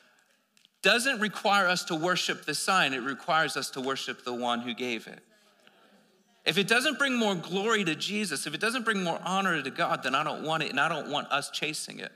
doesn't 0.82 1.20
require 1.20 1.68
us 1.68 1.84
to 1.84 1.94
worship 1.94 2.44
the 2.44 2.54
sign, 2.54 2.92
it 2.92 3.02
requires 3.02 3.56
us 3.56 3.70
to 3.70 3.80
worship 3.80 4.24
the 4.24 4.34
one 4.34 4.60
who 4.60 4.74
gave 4.74 5.06
it. 5.06 5.20
If 6.44 6.58
it 6.58 6.66
doesn't 6.66 6.98
bring 6.98 7.14
more 7.14 7.36
glory 7.36 7.84
to 7.84 7.94
Jesus, 7.94 8.46
if 8.48 8.54
it 8.54 8.60
doesn't 8.60 8.84
bring 8.84 9.02
more 9.02 9.20
honor 9.24 9.62
to 9.62 9.70
God, 9.70 10.02
then 10.02 10.14
I 10.16 10.24
don't 10.24 10.42
want 10.42 10.64
it 10.64 10.70
and 10.70 10.80
I 10.80 10.88
don't 10.88 11.08
want 11.08 11.30
us 11.30 11.50
chasing 11.50 12.00
it. 12.00 12.10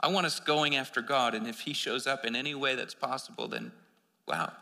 I 0.00 0.08
want 0.08 0.26
us 0.26 0.40
going 0.40 0.76
after 0.76 1.00
God, 1.00 1.34
and 1.34 1.46
if 1.46 1.60
He 1.60 1.72
shows 1.72 2.06
up 2.06 2.24
in 2.24 2.36
any 2.36 2.54
way 2.54 2.74
that's 2.74 2.94
possible, 2.94 3.48
then 3.48 3.72
wow. 4.28 4.52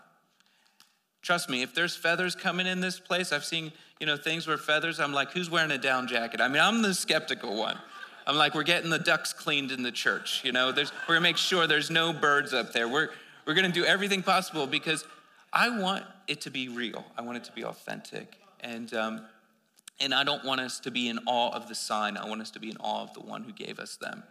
Trust 1.22 1.48
me, 1.48 1.62
if 1.62 1.74
there's 1.74 1.94
feathers 1.94 2.34
coming 2.34 2.66
in 2.66 2.80
this 2.80 2.98
place, 2.98 3.32
I've 3.32 3.44
seen, 3.44 3.72
you 4.00 4.06
know, 4.06 4.16
things 4.16 4.46
where 4.46 4.58
feathers, 4.58 4.98
I'm 4.98 5.12
like, 5.12 5.30
who's 5.30 5.48
wearing 5.48 5.70
a 5.70 5.78
down 5.78 6.08
jacket? 6.08 6.40
I 6.40 6.48
mean, 6.48 6.60
I'm 6.60 6.82
the 6.82 6.94
skeptical 6.94 7.56
one. 7.56 7.78
I'm 8.26 8.36
like, 8.36 8.54
we're 8.54 8.64
getting 8.64 8.90
the 8.90 8.98
ducks 8.98 9.32
cleaned 9.32 9.70
in 9.70 9.82
the 9.82 9.92
church. 9.92 10.42
You 10.44 10.52
know, 10.52 10.72
there's, 10.72 10.92
we're 11.08 11.14
gonna 11.14 11.22
make 11.22 11.36
sure 11.36 11.66
there's 11.66 11.90
no 11.90 12.12
birds 12.12 12.52
up 12.52 12.72
there. 12.72 12.88
We're, 12.88 13.10
we're 13.46 13.54
gonna 13.54 13.70
do 13.70 13.84
everything 13.84 14.22
possible 14.22 14.66
because 14.66 15.04
I 15.52 15.78
want 15.78 16.04
it 16.26 16.40
to 16.42 16.50
be 16.50 16.68
real. 16.68 17.04
I 17.16 17.22
want 17.22 17.36
it 17.36 17.44
to 17.44 17.52
be 17.52 17.64
authentic. 17.64 18.36
And, 18.60 18.92
um, 18.94 19.26
and 20.00 20.14
I 20.14 20.24
don't 20.24 20.44
want 20.44 20.60
us 20.60 20.80
to 20.80 20.90
be 20.90 21.08
in 21.08 21.20
awe 21.26 21.50
of 21.50 21.68
the 21.68 21.74
sign. 21.74 22.16
I 22.16 22.28
want 22.28 22.40
us 22.40 22.50
to 22.52 22.60
be 22.60 22.70
in 22.70 22.76
awe 22.78 23.02
of 23.02 23.14
the 23.14 23.20
one 23.20 23.42
who 23.42 23.52
gave 23.52 23.78
us 23.78 23.96
them. 23.96 24.22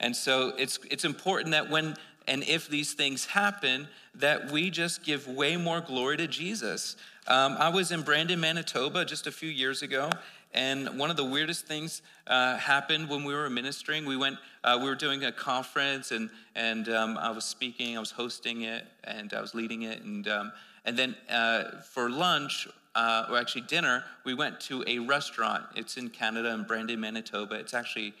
And 0.00 0.16
so 0.16 0.52
it's, 0.58 0.78
it's 0.90 1.04
important 1.04 1.52
that 1.52 1.70
when 1.70 1.96
and 2.26 2.44
if 2.44 2.68
these 2.68 2.92
things 2.92 3.26
happen, 3.26 3.88
that 4.14 4.52
we 4.52 4.70
just 4.70 5.02
give 5.02 5.26
way 5.26 5.56
more 5.56 5.80
glory 5.80 6.16
to 6.18 6.28
Jesus. 6.28 6.96
Um, 7.26 7.56
I 7.58 7.68
was 7.70 7.90
in 7.90 8.02
Brandon, 8.02 8.38
Manitoba 8.38 9.04
just 9.04 9.26
a 9.26 9.32
few 9.32 9.48
years 9.48 9.82
ago, 9.82 10.10
and 10.52 10.98
one 10.98 11.10
of 11.10 11.16
the 11.16 11.24
weirdest 11.24 11.66
things 11.66 12.02
uh, 12.26 12.56
happened 12.56 13.08
when 13.08 13.24
we 13.24 13.34
were 13.34 13.50
ministering. 13.50 14.04
We 14.04 14.16
went, 14.16 14.36
uh, 14.62 14.78
we 14.80 14.88
were 14.88 14.94
doing 14.94 15.24
a 15.24 15.32
conference, 15.32 16.12
and 16.12 16.30
and 16.54 16.88
um, 16.88 17.18
I 17.18 17.30
was 17.30 17.44
speaking, 17.44 17.96
I 17.96 18.00
was 18.00 18.12
hosting 18.12 18.62
it, 18.62 18.84
and 19.04 19.32
I 19.32 19.40
was 19.40 19.54
leading 19.54 19.82
it, 19.82 20.02
and 20.02 20.28
um, 20.28 20.52
and 20.84 20.96
then 20.96 21.16
uh, 21.28 21.80
for 21.82 22.10
lunch. 22.10 22.68
Uh, 22.92 23.24
or 23.30 23.38
actually 23.38 23.60
dinner, 23.60 24.02
we 24.24 24.34
went 24.34 24.58
to 24.58 24.82
a 24.88 24.98
restaurant. 24.98 25.62
It's 25.76 25.96
in 25.96 26.10
Canada, 26.10 26.52
in 26.52 26.64
Brandon, 26.64 26.98
Manitoba. 26.98 27.54
It's 27.54 27.72
actually, 27.72 28.14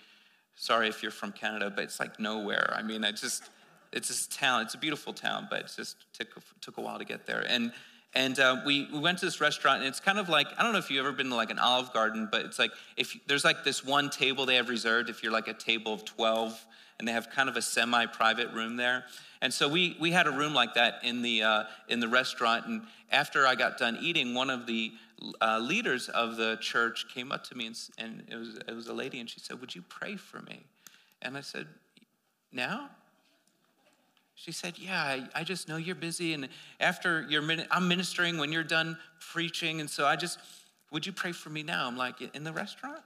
sorry 0.56 0.88
if 0.88 1.02
you're 1.02 1.12
from 1.12 1.32
Canada, 1.32 1.70
but 1.74 1.84
it's 1.84 2.00
like 2.00 2.18
nowhere. 2.20 2.72
I 2.76 2.82
mean, 2.82 3.04
I 3.04 3.12
just, 3.12 3.50
it's 3.92 4.08
this 4.08 4.26
town. 4.26 4.62
It's 4.62 4.74
a 4.74 4.78
beautiful 4.78 5.12
town, 5.12 5.48
but 5.50 5.60
it 5.60 5.72
just 5.76 5.96
took 6.12 6.28
took 6.60 6.76
a 6.78 6.80
while 6.80 6.98
to 6.98 7.04
get 7.04 7.26
there. 7.26 7.44
And 7.48 7.72
and 8.12 8.40
uh, 8.40 8.62
we, 8.66 8.88
we 8.92 8.98
went 8.98 9.18
to 9.18 9.24
this 9.24 9.40
restaurant, 9.40 9.78
and 9.80 9.88
it's 9.88 10.00
kind 10.00 10.18
of 10.18 10.28
like 10.28 10.48
I 10.58 10.62
don't 10.62 10.72
know 10.72 10.78
if 10.78 10.90
you've 10.90 11.04
ever 11.04 11.14
been 11.14 11.28
to 11.28 11.36
like 11.36 11.50
an 11.50 11.58
Olive 11.58 11.92
Garden, 11.92 12.28
but 12.30 12.44
it's 12.44 12.58
like 12.58 12.72
if 12.96 13.16
there's 13.26 13.44
like 13.44 13.62
this 13.64 13.84
one 13.84 14.10
table 14.10 14.46
they 14.46 14.56
have 14.56 14.68
reserved 14.68 15.08
if 15.08 15.22
you're 15.22 15.32
like 15.32 15.48
a 15.48 15.54
table 15.54 15.94
of 15.94 16.04
12, 16.04 16.66
and 16.98 17.06
they 17.06 17.12
have 17.12 17.30
kind 17.30 17.48
of 17.48 17.56
a 17.56 17.62
semi-private 17.62 18.52
room 18.52 18.76
there. 18.76 19.04
And 19.42 19.54
so 19.54 19.68
we 19.68 19.96
we 20.00 20.10
had 20.10 20.26
a 20.26 20.32
room 20.32 20.54
like 20.54 20.74
that 20.74 21.00
in 21.04 21.22
the 21.22 21.42
uh, 21.42 21.64
in 21.88 22.00
the 22.00 22.08
restaurant. 22.08 22.66
And 22.66 22.82
after 23.10 23.46
I 23.46 23.54
got 23.54 23.78
done 23.78 23.96
eating, 24.00 24.34
one 24.34 24.50
of 24.50 24.66
the 24.66 24.92
uh, 25.40 25.58
leaders 25.58 26.08
of 26.08 26.36
the 26.36 26.56
church 26.60 27.06
came 27.12 27.32
up 27.32 27.44
to 27.44 27.56
me, 27.56 27.66
and, 27.66 27.76
and 27.98 28.22
it 28.28 28.36
was 28.36 28.56
it 28.68 28.74
was 28.74 28.88
a 28.88 28.94
lady, 28.94 29.20
and 29.20 29.28
she 29.28 29.40
said, 29.40 29.60
"Would 29.60 29.74
you 29.74 29.82
pray 29.82 30.16
for 30.16 30.40
me?" 30.40 30.64
And 31.22 31.36
I 31.36 31.40
said, 31.40 31.66
"Now." 32.52 32.90
She 34.36 34.52
said, 34.52 34.78
Yeah, 34.78 35.02
I, 35.02 35.28
I 35.34 35.44
just 35.44 35.68
know 35.68 35.76
you're 35.76 35.94
busy. 35.94 36.32
And 36.32 36.48
after 36.80 37.26
you're, 37.28 37.42
I'm 37.70 37.88
ministering 37.88 38.38
when 38.38 38.52
you're 38.52 38.62
done 38.62 38.96
preaching. 39.32 39.80
And 39.80 39.90
so 39.90 40.06
I 40.06 40.16
just, 40.16 40.38
would 40.90 41.04
you 41.04 41.12
pray 41.12 41.32
for 41.32 41.50
me 41.50 41.62
now? 41.62 41.86
I'm 41.86 41.98
like, 41.98 42.22
In 42.34 42.42
the 42.42 42.52
restaurant? 42.52 43.02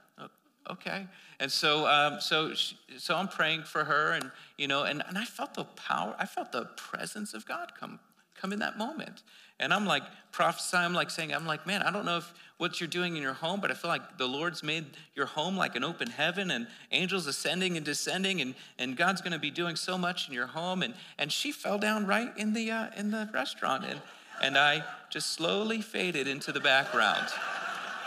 Okay. 0.69 1.05
And 1.39 1.51
so, 1.51 1.87
um, 1.87 2.19
so, 2.19 2.53
she, 2.53 2.75
so 2.97 3.15
I'm 3.15 3.27
praying 3.27 3.63
for 3.63 3.83
her. 3.83 4.13
And, 4.13 4.31
you 4.57 4.67
know, 4.67 4.83
and, 4.83 5.03
and 5.07 5.17
I 5.17 5.25
felt 5.25 5.53
the 5.53 5.65
power, 5.65 6.15
I 6.17 6.25
felt 6.25 6.51
the 6.51 6.65
presence 6.75 7.33
of 7.33 7.45
God 7.45 7.73
come, 7.79 7.99
come 8.45 8.53
in 8.53 8.59
that 8.59 8.77
moment. 8.77 9.23
And 9.59 9.73
I'm 9.73 9.87
like 9.87 10.03
prophesying, 10.31 10.85
I'm 10.85 10.93
like 10.93 11.09
saying, 11.09 11.33
I'm 11.33 11.47
like, 11.47 11.65
man, 11.65 11.81
I 11.81 11.89
don't 11.89 12.05
know 12.05 12.17
if 12.17 12.31
what 12.57 12.79
you're 12.79 12.87
doing 12.87 13.15
in 13.15 13.23
your 13.23 13.33
home, 13.33 13.59
but 13.59 13.71
I 13.71 13.73
feel 13.73 13.89
like 13.89 14.19
the 14.19 14.27
Lord's 14.27 14.61
made 14.61 14.85
your 15.15 15.25
home 15.25 15.57
like 15.57 15.75
an 15.75 15.83
open 15.83 16.09
heaven 16.09 16.51
and 16.51 16.67
angels 16.91 17.25
ascending 17.25 17.75
and 17.75 17.83
descending, 17.85 18.39
and, 18.41 18.53
and 18.77 18.95
God's 18.95 19.21
gonna 19.21 19.39
be 19.39 19.49
doing 19.49 19.75
so 19.75 19.97
much 19.97 20.27
in 20.27 20.33
your 20.33 20.45
home. 20.45 20.83
And, 20.83 20.93
and 21.17 21.31
she 21.31 21.51
fell 21.51 21.79
down 21.79 22.05
right 22.05 22.37
in 22.37 22.53
the, 22.53 22.69
uh, 22.69 22.87
in 22.95 23.09
the 23.09 23.27
restaurant. 23.33 23.83
And, 23.85 23.99
and 24.43 24.57
I 24.57 24.83
just 25.09 25.31
slowly 25.31 25.81
faded 25.81 26.27
into 26.27 26.51
the 26.51 26.59
background. 26.59 27.27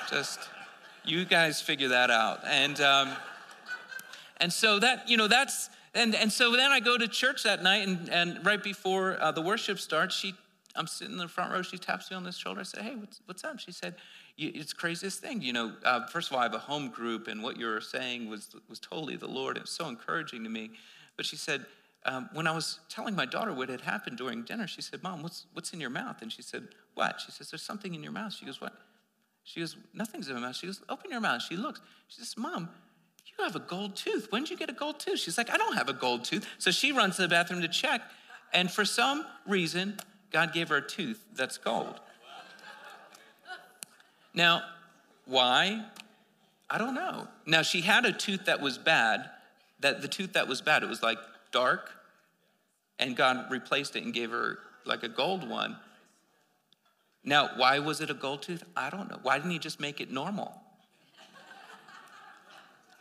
Just, 0.09 0.38
you 1.04 1.25
guys 1.25 1.61
figure 1.61 1.88
that 1.88 2.11
out. 2.11 2.40
And, 2.47 2.80
um, 2.80 3.11
and 4.37 4.52
so 4.52 4.78
that, 4.78 5.09
you 5.09 5.16
know, 5.16 5.26
that's, 5.26 5.68
and, 5.98 6.14
and 6.14 6.32
so 6.32 6.52
then 6.52 6.70
I 6.70 6.80
go 6.80 6.96
to 6.96 7.08
church 7.08 7.42
that 7.42 7.62
night, 7.62 7.86
and, 7.86 8.08
and 8.08 8.44
right 8.46 8.62
before 8.62 9.20
uh, 9.20 9.32
the 9.32 9.42
worship 9.42 9.78
starts, 9.78 10.14
she, 10.14 10.34
I'm 10.76 10.86
sitting 10.86 11.14
in 11.14 11.18
the 11.18 11.28
front 11.28 11.52
row. 11.52 11.62
She 11.62 11.78
taps 11.78 12.10
me 12.10 12.16
on 12.16 12.24
the 12.24 12.32
shoulder. 12.32 12.60
I 12.60 12.64
said, 12.64 12.82
Hey, 12.82 12.94
what's, 12.94 13.20
what's 13.26 13.44
up? 13.44 13.58
She 13.58 13.72
said, 13.72 13.96
It's 14.36 14.72
craziest 14.72 15.20
thing. 15.20 15.42
You 15.42 15.52
know, 15.52 15.72
uh, 15.84 16.06
first 16.06 16.30
of 16.30 16.34
all, 16.34 16.40
I 16.40 16.44
have 16.44 16.54
a 16.54 16.58
home 16.58 16.88
group, 16.88 17.28
and 17.28 17.42
what 17.42 17.58
you 17.58 17.66
were 17.66 17.80
saying 17.80 18.30
was, 18.30 18.54
was 18.68 18.78
totally 18.78 19.16
the 19.16 19.28
Lord. 19.28 19.56
It 19.56 19.62
was 19.62 19.70
so 19.70 19.88
encouraging 19.88 20.44
to 20.44 20.50
me. 20.50 20.70
But 21.16 21.26
she 21.26 21.36
said, 21.36 21.66
um, 22.04 22.30
when 22.32 22.46
I 22.46 22.52
was 22.52 22.80
telling 22.88 23.14
my 23.14 23.26
daughter 23.26 23.52
what 23.52 23.68
had 23.68 23.80
happened 23.80 24.18
during 24.18 24.42
dinner, 24.42 24.66
she 24.66 24.82
said, 24.82 25.02
Mom, 25.02 25.22
what's, 25.22 25.46
what's 25.52 25.72
in 25.72 25.80
your 25.80 25.90
mouth? 25.90 26.22
And 26.22 26.32
she 26.32 26.42
said, 26.42 26.68
What? 26.94 27.20
She 27.20 27.32
says, 27.32 27.50
There's 27.50 27.62
something 27.62 27.94
in 27.94 28.02
your 28.02 28.12
mouth. 28.12 28.32
She 28.32 28.46
goes, 28.46 28.60
What? 28.60 28.72
She 29.44 29.60
goes, 29.60 29.76
Nothing's 29.92 30.28
in 30.28 30.34
my 30.34 30.40
mouth. 30.40 30.56
She 30.56 30.66
goes, 30.66 30.80
Open 30.88 31.10
your 31.10 31.20
mouth. 31.20 31.42
She 31.42 31.56
looks. 31.56 31.80
She 32.06 32.20
says, 32.20 32.34
Mom, 32.36 32.68
you 33.38 33.45
have 33.45 33.57
a 33.57 33.61
gold 33.61 33.95
tooth. 33.97 34.26
When 34.30 34.42
did 34.42 34.50
you 34.50 34.57
get 34.57 34.68
a 34.68 34.75
gold 34.75 34.99
tooth? 34.99 35.21
She's 35.21 35.38
like, 35.38 35.50
I 35.50 35.57
don't 35.57 35.75
have 35.75 35.88
a 35.88 35.92
gold 35.92 36.25
tooth. 36.25 36.47
So 36.59 36.71
she 36.71 36.92
runs 36.92 37.16
to 37.16 37.23
the 37.23 37.28
bathroom 37.28 37.61
to 37.62 37.68
check. 37.68 38.02
And 38.52 38.71
for 38.71 38.85
some 38.85 39.25
reason, 39.47 39.99
God 40.33 40.52
gave 40.52 40.68
her 40.71 40.76
a 40.76 40.87
tooth 40.87 41.25
that's 41.35 41.59
gold. 41.59 42.00
Now, 44.35 44.62
why? 45.26 45.85
I 46.71 46.78
don't 46.78 46.95
know. 46.95 47.28
Now, 47.47 47.62
she 47.62 47.80
had 47.80 48.04
a 48.04 48.12
tooth 48.12 48.45
that 48.47 48.61
was 48.61 48.78
bad, 48.78 49.28
that 49.80 50.02
the 50.02 50.09
tooth 50.09 50.35
that 50.35 50.49
was 50.49 50.61
bad, 50.61 50.83
it 50.83 50.88
was 50.88 51.02
like 51.02 51.18
dark, 51.50 51.90
and 52.99 53.16
God 53.16 53.50
replaced 53.50 53.97
it 53.97 54.04
and 54.04 54.12
gave 54.12 54.30
her 54.30 54.59
like 54.85 55.02
a 55.02 55.09
gold 55.09 55.49
one. 55.49 55.76
Now, 57.25 57.50
why 57.57 57.78
was 57.78 58.00
it 58.00 58.11
a 58.11 58.14
gold 58.14 58.42
tooth? 58.42 58.64
I 58.76 58.90
don't 58.90 59.11
know. 59.11 59.18
Why 59.23 59.38
didn't 59.38 59.50
he 59.50 59.59
just 59.59 59.80
make 59.80 60.00
it 60.00 60.11
normal? 60.11 60.62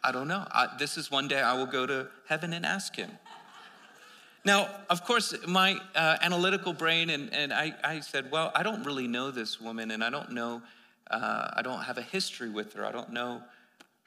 I 0.04 0.12
don't 0.12 0.28
know. 0.28 0.46
I, 0.52 0.70
this 0.78 0.98
is 0.98 1.12
one 1.12 1.28
day 1.28 1.42
I 1.42 1.54
will 1.54 1.66
go 1.66 1.86
to 1.86 2.08
heaven 2.28 2.54
and 2.54 2.66
ask 2.66 2.96
him. 2.96 3.12
Now, 4.46 4.70
of 4.90 5.04
course, 5.04 5.36
my 5.46 5.78
uh, 5.96 6.18
analytical 6.22 6.72
brain, 6.72 7.10
and, 7.10 7.34
and 7.34 7.52
I, 7.52 7.74
I 7.84 8.00
said, 8.00 8.32
well, 8.32 8.52
I 8.56 8.64
don't 8.64 8.86
really 8.86 9.08
know 9.08 9.30
this 9.30 9.60
woman, 9.60 9.92
and 9.92 10.04
I 10.04 10.10
don't 10.10 10.32
know, 10.32 10.62
uh, 11.12 11.50
I 11.54 11.62
don't 11.62 11.82
have 11.82 11.98
a 11.98 12.02
history 12.02 12.50
with 12.50 12.74
her. 12.74 12.86
I 12.86 12.92
don't 12.92 13.12
know 13.12 13.42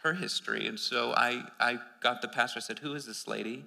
her 0.03 0.15
history. 0.15 0.67
And 0.67 0.81
so 0.81 1.13
I, 1.13 1.45
I 1.59 1.79
got 2.01 2.23
the 2.23 2.29
pastor, 2.29 2.59
I 2.59 2.63
said, 2.63 2.79
who 2.79 2.95
is 2.95 3.05
this 3.05 3.29
lady? 3.29 3.65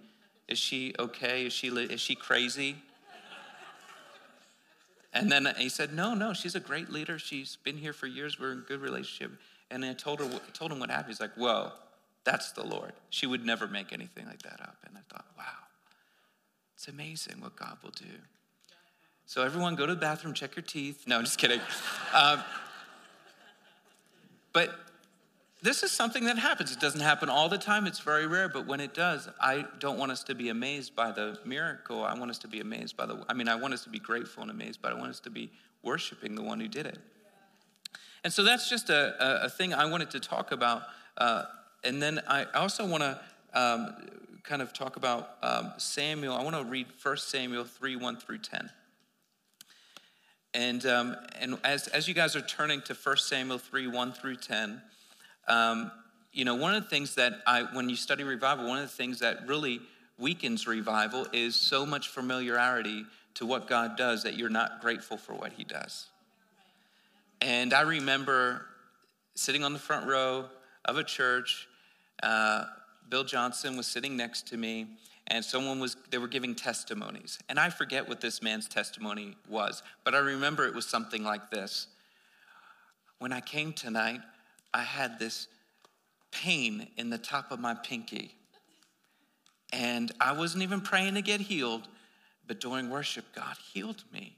Is 0.47 0.57
she 0.57 0.95
okay? 0.97 1.45
Is 1.45 1.53
she, 1.53 1.67
is 1.67 2.01
she 2.01 2.15
crazy? 2.15 2.77
And 5.13 5.31
then 5.31 5.47
he 5.57 5.69
said, 5.69 5.93
No, 5.93 6.13
no, 6.13 6.33
she's 6.33 6.55
a 6.55 6.59
great 6.59 6.89
leader. 6.89 7.19
She's 7.19 7.57
been 7.63 7.77
here 7.77 7.93
for 7.93 8.07
years. 8.07 8.39
We're 8.39 8.51
in 8.51 8.61
good 8.61 8.81
relationship. 8.81 9.37
And 9.69 9.85
I 9.85 9.93
told 9.93 10.19
her, 10.19 10.29
told 10.53 10.71
him 10.71 10.79
what 10.79 10.89
happened. 10.89 11.09
He's 11.09 11.21
like, 11.21 11.35
Whoa, 11.35 11.71
that's 12.23 12.51
the 12.51 12.63
Lord. 12.63 12.93
She 13.09 13.25
would 13.25 13.45
never 13.45 13.67
make 13.67 13.91
anything 13.91 14.25
like 14.25 14.41
that 14.43 14.61
up. 14.61 14.77
And 14.87 14.97
I 14.97 15.01
thought, 15.13 15.25
Wow, 15.37 15.43
it's 16.75 16.87
amazing 16.87 17.41
what 17.41 17.55
God 17.55 17.77
will 17.83 17.91
do. 17.91 18.05
So 19.25 19.43
everyone, 19.43 19.75
go 19.75 19.85
to 19.85 19.95
the 19.95 19.99
bathroom, 19.99 20.33
check 20.33 20.55
your 20.55 20.63
teeth. 20.63 21.05
No, 21.07 21.17
I'm 21.17 21.23
just 21.23 21.37
kidding. 21.37 21.61
um, 22.13 22.43
but 24.51 24.69
this 25.61 25.81
is 25.81 25.91
something 25.91 26.25
that 26.25 26.37
happens. 26.37 26.73
It 26.73 26.81
doesn't 26.81 26.99
happen 26.99 27.29
all 27.29 27.47
the 27.47 27.57
time, 27.57 27.87
it's 27.87 27.99
very 27.99 28.27
rare, 28.27 28.49
but 28.49 28.67
when 28.67 28.81
it 28.81 28.93
does, 28.93 29.29
I 29.39 29.65
don't 29.79 29.97
want 29.97 30.11
us 30.11 30.23
to 30.25 30.35
be 30.35 30.49
amazed 30.49 30.93
by 30.93 31.11
the 31.11 31.39
miracle. 31.45 32.03
I 32.03 32.19
want 32.19 32.31
us 32.31 32.37
to 32.39 32.49
be 32.49 32.59
amazed 32.59 32.97
by 32.97 33.05
the, 33.05 33.23
I 33.29 33.33
mean, 33.33 33.47
I 33.47 33.55
want 33.55 33.73
us 33.73 33.83
to 33.85 33.89
be 33.89 33.99
grateful 33.99 34.43
and 34.43 34.51
amazed, 34.51 34.81
but 34.81 34.91
I 34.91 34.95
want 34.95 35.09
us 35.09 35.21
to 35.21 35.29
be 35.29 35.49
worshiping 35.81 36.35
the 36.35 36.43
one 36.43 36.59
who 36.59 36.67
did 36.67 36.85
it. 36.85 36.99
And 38.25 38.31
so 38.31 38.43
that's 38.43 38.69
just 38.69 38.89
a, 38.89 39.43
a, 39.43 39.45
a 39.45 39.49
thing 39.49 39.73
I 39.73 39.85
wanted 39.85 40.11
to 40.11 40.19
talk 40.19 40.51
about. 40.51 40.83
Uh, 41.17 41.43
and 41.83 42.01
then 42.01 42.21
I 42.27 42.45
also 42.55 42.85
want 42.85 43.03
to 43.03 43.19
um, 43.53 43.95
kind 44.43 44.61
of 44.61 44.73
talk 44.73 44.95
about 44.95 45.37
um, 45.41 45.73
Samuel. 45.77 46.35
I 46.35 46.43
want 46.43 46.55
to 46.55 46.63
read 46.63 46.87
1 47.01 47.17
Samuel 47.17 47.65
3 47.65 47.95
1 47.95 48.17
through 48.17 48.39
10. 48.39 48.69
And, 50.53 50.85
um, 50.85 51.15
and 51.39 51.57
as, 51.63 51.87
as 51.87 52.07
you 52.07 52.13
guys 52.13 52.35
are 52.35 52.41
turning 52.41 52.81
to 52.81 52.93
1 52.93 53.17
Samuel 53.17 53.57
3 53.57 53.87
1 53.87 54.11
through 54.13 54.35
10, 54.35 54.81
um, 55.47 55.91
you 56.31 56.45
know, 56.45 56.55
one 56.55 56.73
of 56.73 56.83
the 56.83 56.89
things 56.89 57.15
that 57.15 57.41
I, 57.45 57.63
when 57.73 57.89
you 57.89 57.95
study 57.95 58.23
revival, 58.23 58.67
one 58.67 58.77
of 58.77 58.83
the 58.83 58.95
things 58.95 59.19
that 59.19 59.47
really 59.47 59.81
weakens 60.17 60.67
revival 60.67 61.27
is 61.33 61.55
so 61.55 61.85
much 61.85 62.09
familiarity 62.09 63.05
to 63.35 63.45
what 63.45 63.67
God 63.67 63.97
does 63.97 64.23
that 64.23 64.35
you're 64.35 64.49
not 64.49 64.81
grateful 64.81 65.17
for 65.17 65.33
what 65.33 65.53
He 65.53 65.63
does. 65.63 66.07
And 67.41 67.73
I 67.73 67.81
remember 67.81 68.65
sitting 69.35 69.63
on 69.63 69.73
the 69.73 69.79
front 69.79 70.07
row 70.07 70.45
of 70.85 70.97
a 70.97 71.03
church. 71.03 71.67
Uh, 72.21 72.65
Bill 73.09 73.23
Johnson 73.23 73.77
was 73.77 73.87
sitting 73.87 74.17
next 74.17 74.47
to 74.47 74.57
me, 74.57 74.87
and 75.27 75.43
someone 75.43 75.79
was, 75.79 75.95
they 76.09 76.17
were 76.17 76.27
giving 76.27 76.55
testimonies. 76.55 77.39
And 77.49 77.59
I 77.59 77.69
forget 77.69 78.07
what 78.07 78.21
this 78.21 78.41
man's 78.41 78.67
testimony 78.67 79.35
was, 79.49 79.83
but 80.03 80.15
I 80.15 80.19
remember 80.19 80.65
it 80.65 80.73
was 80.73 80.85
something 80.85 81.23
like 81.23 81.49
this 81.49 81.87
When 83.19 83.31
I 83.31 83.39
came 83.39 83.73
tonight, 83.73 84.21
I 84.73 84.81
had 84.81 85.19
this 85.19 85.47
pain 86.31 86.87
in 86.97 87.09
the 87.09 87.17
top 87.17 87.51
of 87.51 87.59
my 87.59 87.73
pinky. 87.73 88.35
And 89.71 90.11
I 90.19 90.33
wasn't 90.33 90.63
even 90.63 90.81
praying 90.81 91.15
to 91.15 91.21
get 91.21 91.41
healed, 91.41 91.87
but 92.47 92.59
during 92.59 92.89
worship, 92.89 93.25
God 93.35 93.55
healed 93.73 94.03
me. 94.11 94.37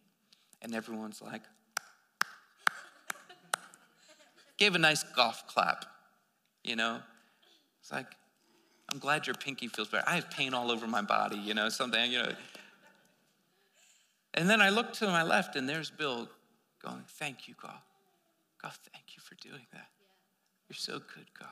And 0.62 0.74
everyone's 0.74 1.22
like, 1.22 1.41
gave 4.58 4.75
a 4.75 4.79
nice 4.79 5.03
golf 5.03 5.46
clap, 5.48 5.86
you 6.63 6.75
know? 6.75 7.00
It's 7.85 7.91
like, 7.91 8.07
I'm 8.91 8.97
glad 8.97 9.27
your 9.27 9.35
pinky 9.35 9.67
feels 9.67 9.89
better. 9.89 10.03
I 10.07 10.15
have 10.15 10.31
pain 10.31 10.55
all 10.55 10.71
over 10.71 10.87
my 10.87 11.03
body, 11.03 11.37
you 11.37 11.53
know, 11.53 11.69
something, 11.69 12.11
you 12.11 12.17
know. 12.17 12.31
And 14.33 14.49
then 14.49 14.59
I 14.59 14.69
look 14.69 14.93
to 14.93 15.05
my 15.05 15.21
left, 15.21 15.55
and 15.55 15.69
there's 15.69 15.91
Bill 15.91 16.27
going, 16.83 17.03
Thank 17.07 17.47
you, 17.47 17.53
God. 17.61 17.77
God, 18.59 18.71
thank 18.91 19.15
you 19.15 19.21
for 19.21 19.35
doing 19.35 19.67
that. 19.71 19.85
You're 20.67 20.77
so 20.77 20.93
good, 20.93 21.27
God. 21.39 21.49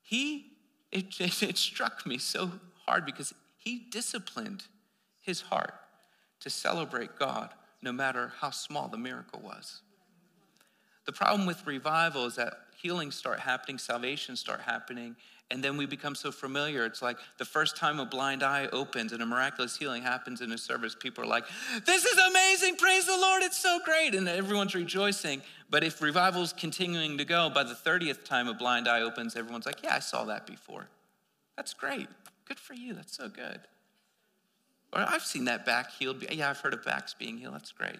He, 0.00 0.52
it, 0.92 1.20
it 1.20 1.58
struck 1.58 2.06
me 2.06 2.16
so 2.16 2.52
hard 2.86 3.04
because 3.04 3.34
he 3.56 3.88
disciplined 3.90 4.62
his 5.22 5.40
heart 5.40 5.74
to 6.38 6.50
celebrate 6.50 7.18
God 7.18 7.50
no 7.82 7.90
matter 7.90 8.30
how 8.38 8.50
small 8.50 8.86
the 8.86 8.96
miracle 8.96 9.40
was. 9.40 9.80
The 11.04 11.12
problem 11.12 11.48
with 11.48 11.66
revival 11.66 12.26
is 12.26 12.36
that 12.36 12.52
healings 12.84 13.14
start 13.14 13.40
happening, 13.40 13.78
salvations 13.78 14.38
start 14.38 14.60
happening, 14.60 15.16
and 15.50 15.64
then 15.64 15.78
we 15.78 15.86
become 15.86 16.14
so 16.14 16.30
familiar. 16.30 16.84
It's 16.84 17.00
like 17.00 17.16
the 17.38 17.44
first 17.46 17.78
time 17.78 17.98
a 17.98 18.04
blind 18.04 18.42
eye 18.42 18.68
opens 18.72 19.12
and 19.12 19.22
a 19.22 19.26
miraculous 19.26 19.74
healing 19.74 20.02
happens 20.02 20.42
in 20.42 20.52
a 20.52 20.58
service, 20.58 20.94
people 20.94 21.24
are 21.24 21.26
like, 21.26 21.44
This 21.86 22.04
is 22.04 22.18
amazing, 22.18 22.76
praise 22.76 23.06
the 23.06 23.16
Lord, 23.16 23.42
it's 23.42 23.56
so 23.56 23.78
great. 23.86 24.14
And 24.14 24.28
everyone's 24.28 24.74
rejoicing. 24.74 25.40
But 25.70 25.82
if 25.82 26.02
revival's 26.02 26.52
continuing 26.52 27.16
to 27.16 27.24
go, 27.24 27.48
by 27.48 27.62
the 27.64 27.72
30th 27.72 28.22
time 28.22 28.48
a 28.48 28.54
blind 28.54 28.86
eye 28.86 29.00
opens, 29.00 29.34
everyone's 29.34 29.64
like, 29.64 29.82
Yeah, 29.82 29.94
I 29.94 30.00
saw 30.00 30.24
that 30.26 30.46
before. 30.46 30.86
That's 31.56 31.72
great. 31.72 32.08
Good 32.44 32.58
for 32.58 32.74
you. 32.74 32.92
That's 32.92 33.16
so 33.16 33.30
good. 33.30 33.60
Or 34.92 35.00
I've 35.00 35.24
seen 35.24 35.46
that 35.46 35.64
back 35.64 35.90
healed. 35.92 36.22
Yeah, 36.30 36.50
I've 36.50 36.60
heard 36.60 36.74
of 36.74 36.84
backs 36.84 37.14
being 37.14 37.38
healed. 37.38 37.54
That's 37.54 37.72
great. 37.72 37.96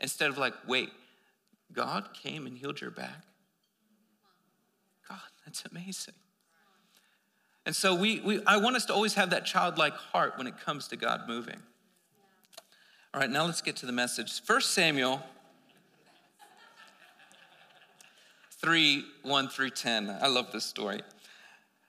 Instead 0.00 0.30
of 0.30 0.38
like, 0.38 0.54
wait, 0.66 0.88
God 1.74 2.08
came 2.14 2.46
and 2.46 2.56
healed 2.56 2.80
your 2.80 2.90
back? 2.90 3.24
That's 5.44 5.64
amazing. 5.70 6.14
And 7.64 7.74
so 7.76 7.94
we, 7.94 8.20
we, 8.20 8.40
I 8.46 8.56
want 8.56 8.76
us 8.76 8.86
to 8.86 8.94
always 8.94 9.14
have 9.14 9.30
that 9.30 9.44
childlike 9.44 9.94
heart 9.94 10.36
when 10.36 10.46
it 10.46 10.58
comes 10.58 10.88
to 10.88 10.96
God 10.96 11.22
moving. 11.28 11.58
All 13.14 13.20
right, 13.20 13.30
now 13.30 13.44
let's 13.44 13.60
get 13.60 13.76
to 13.76 13.86
the 13.86 13.92
message. 13.92 14.40
First 14.42 14.72
Samuel 14.72 15.22
3 18.60 19.04
1 19.22 19.48
through 19.48 19.70
10. 19.70 20.18
I 20.20 20.28
love 20.28 20.50
this 20.52 20.64
story. 20.64 21.02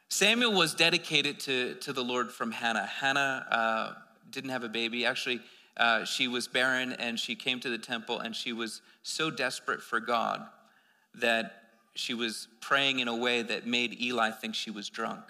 Samuel 0.10 0.54
was 0.54 0.76
dedicated 0.76 1.40
to, 1.42 1.76
to 1.76 1.94
the 1.94 2.04
Lord 2.04 2.32
from 2.32 2.52
Hannah. 2.52 2.86
Hannah 2.86 3.46
uh, 3.50 3.94
didn't 4.30 4.52
have 4.52 4.64
a 4.64 4.70
baby. 4.70 5.06
Actually, 5.06 5.40
uh, 5.78 6.06
she 6.06 6.28
was 6.28 6.48
barren 6.48 6.94
and 6.94 7.20
she 7.20 7.36
came 7.36 7.60
to 7.62 7.70
the 7.70 7.80
temple 7.80 8.20
and 8.20 8.36
she 8.36 8.54
was 8.54 8.82
so 9.02 9.32
desperate 9.32 9.82
for 9.82 10.00
God 10.00 10.46
that 11.16 11.63
she 11.96 12.14
was 12.14 12.48
praying 12.60 13.00
in 13.00 13.08
a 13.08 13.16
way 13.16 13.42
that 13.42 13.68
made 13.68 14.02
Eli 14.02 14.32
think 14.32 14.56
she 14.56 14.72
was 14.72 14.90
drunk. 14.90 15.24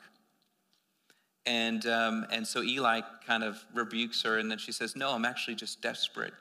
And, 1.45 1.85
um, 1.87 2.25
and 2.31 2.47
so 2.47 2.63
Eli 2.63 3.01
kind 3.27 3.43
of 3.43 3.63
rebukes 3.73 4.21
her, 4.23 4.37
and 4.37 4.49
then 4.49 4.57
she 4.57 4.71
says, 4.71 4.95
No, 4.95 5.11
I'm 5.11 5.25
actually 5.25 5.55
just 5.55 5.81
desperate. 5.81 6.33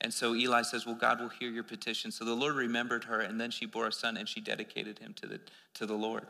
And 0.00 0.12
so 0.12 0.34
Eli 0.34 0.62
says, 0.62 0.86
Well, 0.86 0.96
God 0.96 1.20
will 1.20 1.28
hear 1.28 1.50
your 1.50 1.62
petition. 1.62 2.10
So 2.10 2.24
the 2.24 2.34
Lord 2.34 2.56
remembered 2.56 3.04
her, 3.04 3.20
and 3.20 3.40
then 3.40 3.50
she 3.50 3.66
bore 3.66 3.86
a 3.86 3.92
son, 3.92 4.16
and 4.16 4.28
she 4.28 4.40
dedicated 4.40 4.98
him 4.98 5.14
to 5.20 5.26
the, 5.26 5.40
to 5.74 5.86
the 5.86 5.94
Lord. 5.94 6.24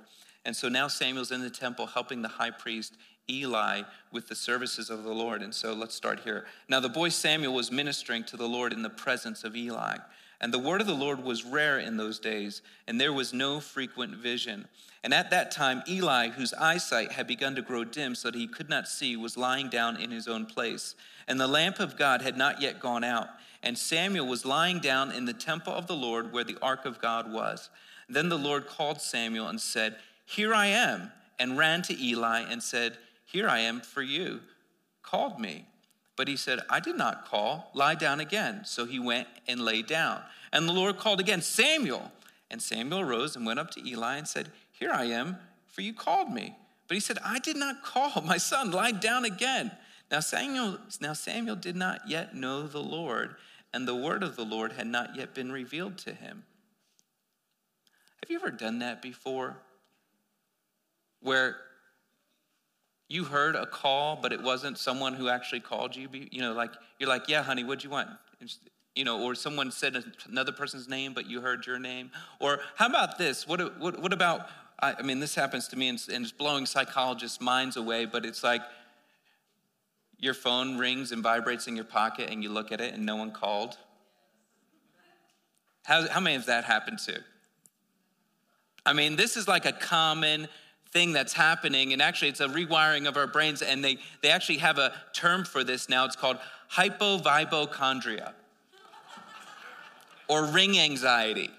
And 0.45 0.55
so 0.55 0.69
now 0.69 0.89
Samuel's 0.89 1.33
in 1.33 1.41
the 1.41 1.51
temple 1.51 1.87
helping 1.87 2.23
the 2.23 2.29
high 2.29 2.51
priest 2.51 2.95
Eli 3.31 3.83
with 4.13 4.29
the 4.29 4.35
services 4.35 4.91
of 4.91 5.05
the 5.05 5.13
Lord. 5.13 5.43
And 5.43 5.55
so 5.55 5.73
let's 5.75 5.95
start 5.95 6.21
here. 6.21 6.47
Now 6.69 6.81
the 6.81 6.89
boy 6.89 7.11
Samuel 7.11 7.53
was 7.53 7.71
ministering 7.71 8.25
to 8.25 8.37
the 8.37 8.49
Lord 8.49 8.73
in 8.73 8.83
the 8.83 8.91
presence 8.91 9.45
of 9.45 9.57
Eli. 9.57 9.99
And 10.41 10.55
the 10.55 10.59
word 10.59 10.81
of 10.81 10.87
the 10.87 10.95
Lord 10.95 11.25
was 11.25 11.45
rare 11.45 11.79
in 11.79 11.97
those 11.97 12.21
days, 12.21 12.63
and 12.87 13.01
there 13.01 13.13
was 13.13 13.33
no 13.33 13.59
frequent 13.59 14.15
vision. 14.15 14.69
And 15.03 15.13
at 15.13 15.31
that 15.31 15.51
time, 15.51 15.83
Eli, 15.89 16.29
whose 16.29 16.55
eyesight 16.55 17.13
had 17.13 17.27
begun 17.27 17.57
to 17.57 17.63
grow 17.63 17.85
dim 17.85 18.15
so 18.15 18.31
that 18.31 18.39
he 18.39 18.47
could 18.47 18.69
not 18.69 18.89
see, 18.89 19.17
was 19.17 19.37
lying 19.37 19.69
down 19.69 19.97
in 19.97 20.11
his 20.11 20.29
own 20.29 20.47
place. 20.47 20.95
And 21.27 21.41
the 21.41 21.49
lamp 21.49 21.81
of 21.81 21.97
God 21.97 22.23
had 22.23 22.37
not 22.37 22.61
yet 22.61 22.79
gone 22.81 23.05
out. 23.05 23.29
And 23.63 23.77
Samuel 23.77 24.27
was 24.27 24.45
lying 24.45 24.79
down 24.79 25.11
in 25.11 25.25
the 25.25 25.33
temple 25.33 25.73
of 25.73 25.89
the 25.89 25.97
Lord 25.97 26.33
where 26.33 26.45
the 26.45 26.59
ark 26.63 26.85
of 26.85 27.01
God 27.01 27.33
was. 27.33 27.71
Then 28.09 28.29
the 28.29 28.39
Lord 28.39 28.67
called 28.67 29.01
Samuel 29.01 29.49
and 29.49 29.61
said, 29.61 29.97
Here 30.25 30.55
I 30.55 30.67
am, 30.67 31.13
and 31.39 31.59
ran 31.59 31.83
to 31.83 32.01
Eli 32.01 32.41
and 32.41 32.63
said, 32.63 32.97
Here 33.25 33.49
I 33.49 33.61
am 33.61 33.81
for 33.81 34.03
you. 34.03 34.41
Called 35.03 35.41
me. 35.41 35.67
But 36.19 36.27
he 36.27 36.37
said, 36.37 36.59
I 36.69 36.81
did 36.81 36.97
not 36.97 37.27
call. 37.27 37.71
Lie 37.75 37.95
down 37.95 38.19
again. 38.19 38.63
So 38.65 38.87
he 38.87 38.99
went 38.99 39.29
and 39.47 39.61
lay 39.61 39.83
down. 39.83 40.21
And 40.53 40.69
the 40.69 40.73
Lord 40.73 40.99
called 40.99 41.21
again, 41.21 41.41
Samuel. 41.41 42.11
And 42.51 42.61
Samuel 42.61 43.05
rose 43.05 43.37
and 43.37 43.47
went 43.47 43.61
up 43.61 43.71
to 43.71 43.89
Eli 43.89 44.17
and 44.17 44.27
said, 44.27 44.51
Here 44.73 44.91
I 44.91 45.05
am, 45.05 45.39
for 45.69 45.83
you 45.83 45.95
called 45.95 46.33
me. 46.33 46.57
But 46.89 46.97
he 46.97 47.01
said, 47.01 47.19
I 47.25 47.39
did 47.39 47.57
not 47.57 47.85
call. 47.85 48.21
My 48.27 48.37
son, 48.37 48.73
lie 48.73 48.91
down 48.91 49.25
again. 49.25 49.71
Now 50.11 50.19
Samuel, 50.19 50.79
now 51.01 51.13
Samuel 51.13 51.55
did 51.55 51.77
not 51.77 52.01
yet 52.09 52.35
know 52.35 52.67
the 52.67 52.83
Lord, 52.83 53.37
and 53.73 53.87
the 53.87 53.95
word 53.95 54.25
of 54.25 54.35
the 54.35 54.45
Lord 54.45 54.73
had 54.73 54.89
not 54.89 55.15
yet 55.15 55.35
been 55.35 55.53
revealed 55.53 55.99
to 55.99 56.13
him. 56.13 56.43
Have 58.23 58.31
you 58.31 58.39
ever 58.39 58.51
done 58.51 58.81
that 58.81 59.03
before? 59.03 59.59
Where 61.21 61.59
you 63.09 63.25
heard 63.25 63.57
a 63.57 63.67
call, 63.67 64.17
but 64.21 64.33
it 64.33 64.43
wasn't 64.43 64.79
someone 64.79 65.15
who 65.15 65.29
actually 65.29 65.61
called 65.61 65.97
you. 65.97 66.09
You 66.13 66.43
know, 66.43 66.53
like 66.53 66.73
you're 66.99 67.09
like, 67.09 67.29
"Yeah, 67.29 67.43
honey, 67.43 67.65
what'd 67.65 67.83
you 67.83 67.91
want?" 67.91 68.11
You 68.95 69.05
know, 69.05 69.23
or 69.23 69.35
someone 69.35 69.71
said 69.71 70.03
another 70.29 70.53
person's 70.53 70.89
name, 70.89 71.15
but 71.15 71.27
you 71.27 71.41
heard 71.41 71.67
your 71.67 71.79
name. 71.79 72.11
Or 72.41 72.61
how 72.77 72.87
about 72.87 73.19
this? 73.19 73.47
What 73.47 73.81
what, 73.81 74.01
what 74.01 74.13
about? 74.13 74.49
I 74.81 75.03
mean, 75.03 75.19
this 75.19 75.35
happens 75.35 75.67
to 75.69 75.77
me, 75.77 75.89
and, 75.89 76.01
and 76.13 76.23
it's 76.23 76.33
blowing 76.33 76.65
psychologists' 76.65 77.41
minds 77.41 77.77
away. 77.77 78.05
But 78.05 78.25
it's 78.25 78.45
like 78.45 78.63
your 80.19 80.35
phone 80.35 80.79
rings 80.79 81.11
and 81.11 81.23
vibrates 81.23 81.67
in 81.67 81.77
your 81.77 81.85
pocket, 81.85 82.31
and 82.31 82.43
you 82.43 82.51
look 82.51 82.73
at 82.73 82.81
it, 82.81 82.95
and 82.95 83.07
no 83.07 83.17
one 83.17 83.33
called. 83.33 83.79
How, 85.85 86.07
how 86.07 86.21
many 86.21 86.37
of 86.37 86.45
that 86.47 86.65
happened 86.65 86.99
to? 87.07 87.19
I 88.85 88.93
mean, 88.93 89.17
this 89.17 89.37
is 89.39 89.49
like 89.49 89.65
a 89.65 89.73
common 89.73 90.49
thing 90.93 91.13
that's 91.13 91.33
happening 91.33 91.93
and 91.93 92.01
actually 92.01 92.29
it's 92.29 92.41
a 92.41 92.49
rewiring 92.49 93.07
of 93.07 93.17
our 93.17 93.27
brains 93.27 93.63
and 93.63 93.85
they, 93.85 93.99
they 94.23 94.31
actually 94.31 94.59
have 94.59 94.79
a 94.79 94.93
term 95.13 95.45
for 95.45 95.65
this 95.65 95.89
now. 95.89 96.05
It's 96.05 96.17
called 96.17 96.39
hypovibochondria 96.73 98.33
or 100.29 100.45
ring 100.47 100.79
anxiety 100.79 101.51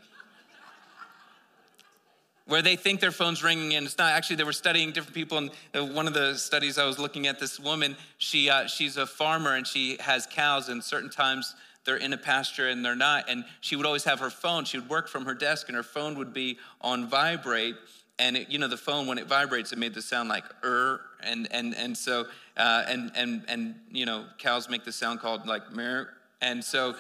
where 2.46 2.64
they 2.64 2.76
think 2.76 3.00
their 3.00 3.12
phone's 3.12 3.44
ringing 3.44 3.76
and 3.76 3.86
it's 3.86 3.98
not. 4.00 4.12
Actually 4.12 4.38
they 4.38 4.44
were 4.44 4.52
studying 4.52 4.92
different 4.92 5.14
people 5.14 5.38
and 5.38 5.96
one 5.96 6.08
of 6.08 6.14
the 6.14 6.36
studies 6.36 6.78
i 6.80 6.86
was 6.86 6.98
looking 6.98 7.28
at 7.28 7.40
this 7.40 7.60
woman 7.60 7.96
she, 8.18 8.50
uh, 8.50 8.66
she's 8.68 8.98
a 8.98 9.06
farmer 9.06 9.56
and 9.56 9.68
she 9.68 9.98
has 10.00 10.26
cows 10.26 10.70
and 10.70 10.84
certain 10.84 11.10
times 11.10 11.56
they're 11.86 11.98
in 11.98 12.14
a 12.14 12.18
pasture 12.18 12.70
and 12.70 12.84
they're 12.84 12.96
not 12.96 13.30
and 13.30 13.46
she 13.62 13.76
would 13.76 13.86
always 13.86 14.04
have 14.04 14.20
her 14.20 14.30
phone. 14.30 14.66
She 14.66 14.78
would 14.80 14.90
work 14.90 15.08
from 15.08 15.26
her 15.26 15.34
desk 15.34 15.70
and 15.70 15.76
her 15.76 15.84
phone 15.84 16.18
would 16.18 16.34
be 16.34 16.58
on 16.82 17.08
vibrate 17.08 17.76
and 18.20 18.38
it, 18.38 18.50
you 18.50 18.60
know 18.60 18.68
the 18.68 18.78
phone 18.78 19.08
when 19.08 19.18
it 19.18 19.28
vibrates 19.28 19.72
it 19.72 19.80
made 19.80 19.94
the 19.94 20.02
sound 20.02 20.30
like 20.30 20.44
er 20.64 21.02
and 21.24 21.48
and 21.52 21.76
and 21.76 21.98
so 21.98 22.26
uh, 22.58 22.84
and 22.88 23.12
and 23.16 23.44
and 23.48 23.76
you 23.92 24.06
know 24.06 24.26
cows 24.38 24.70
make 24.70 24.84
the 24.84 24.92
sound 24.92 25.20
called 25.20 25.48
like 25.48 25.72
mer 25.72 26.10
and 26.42 26.64
so 26.64 26.96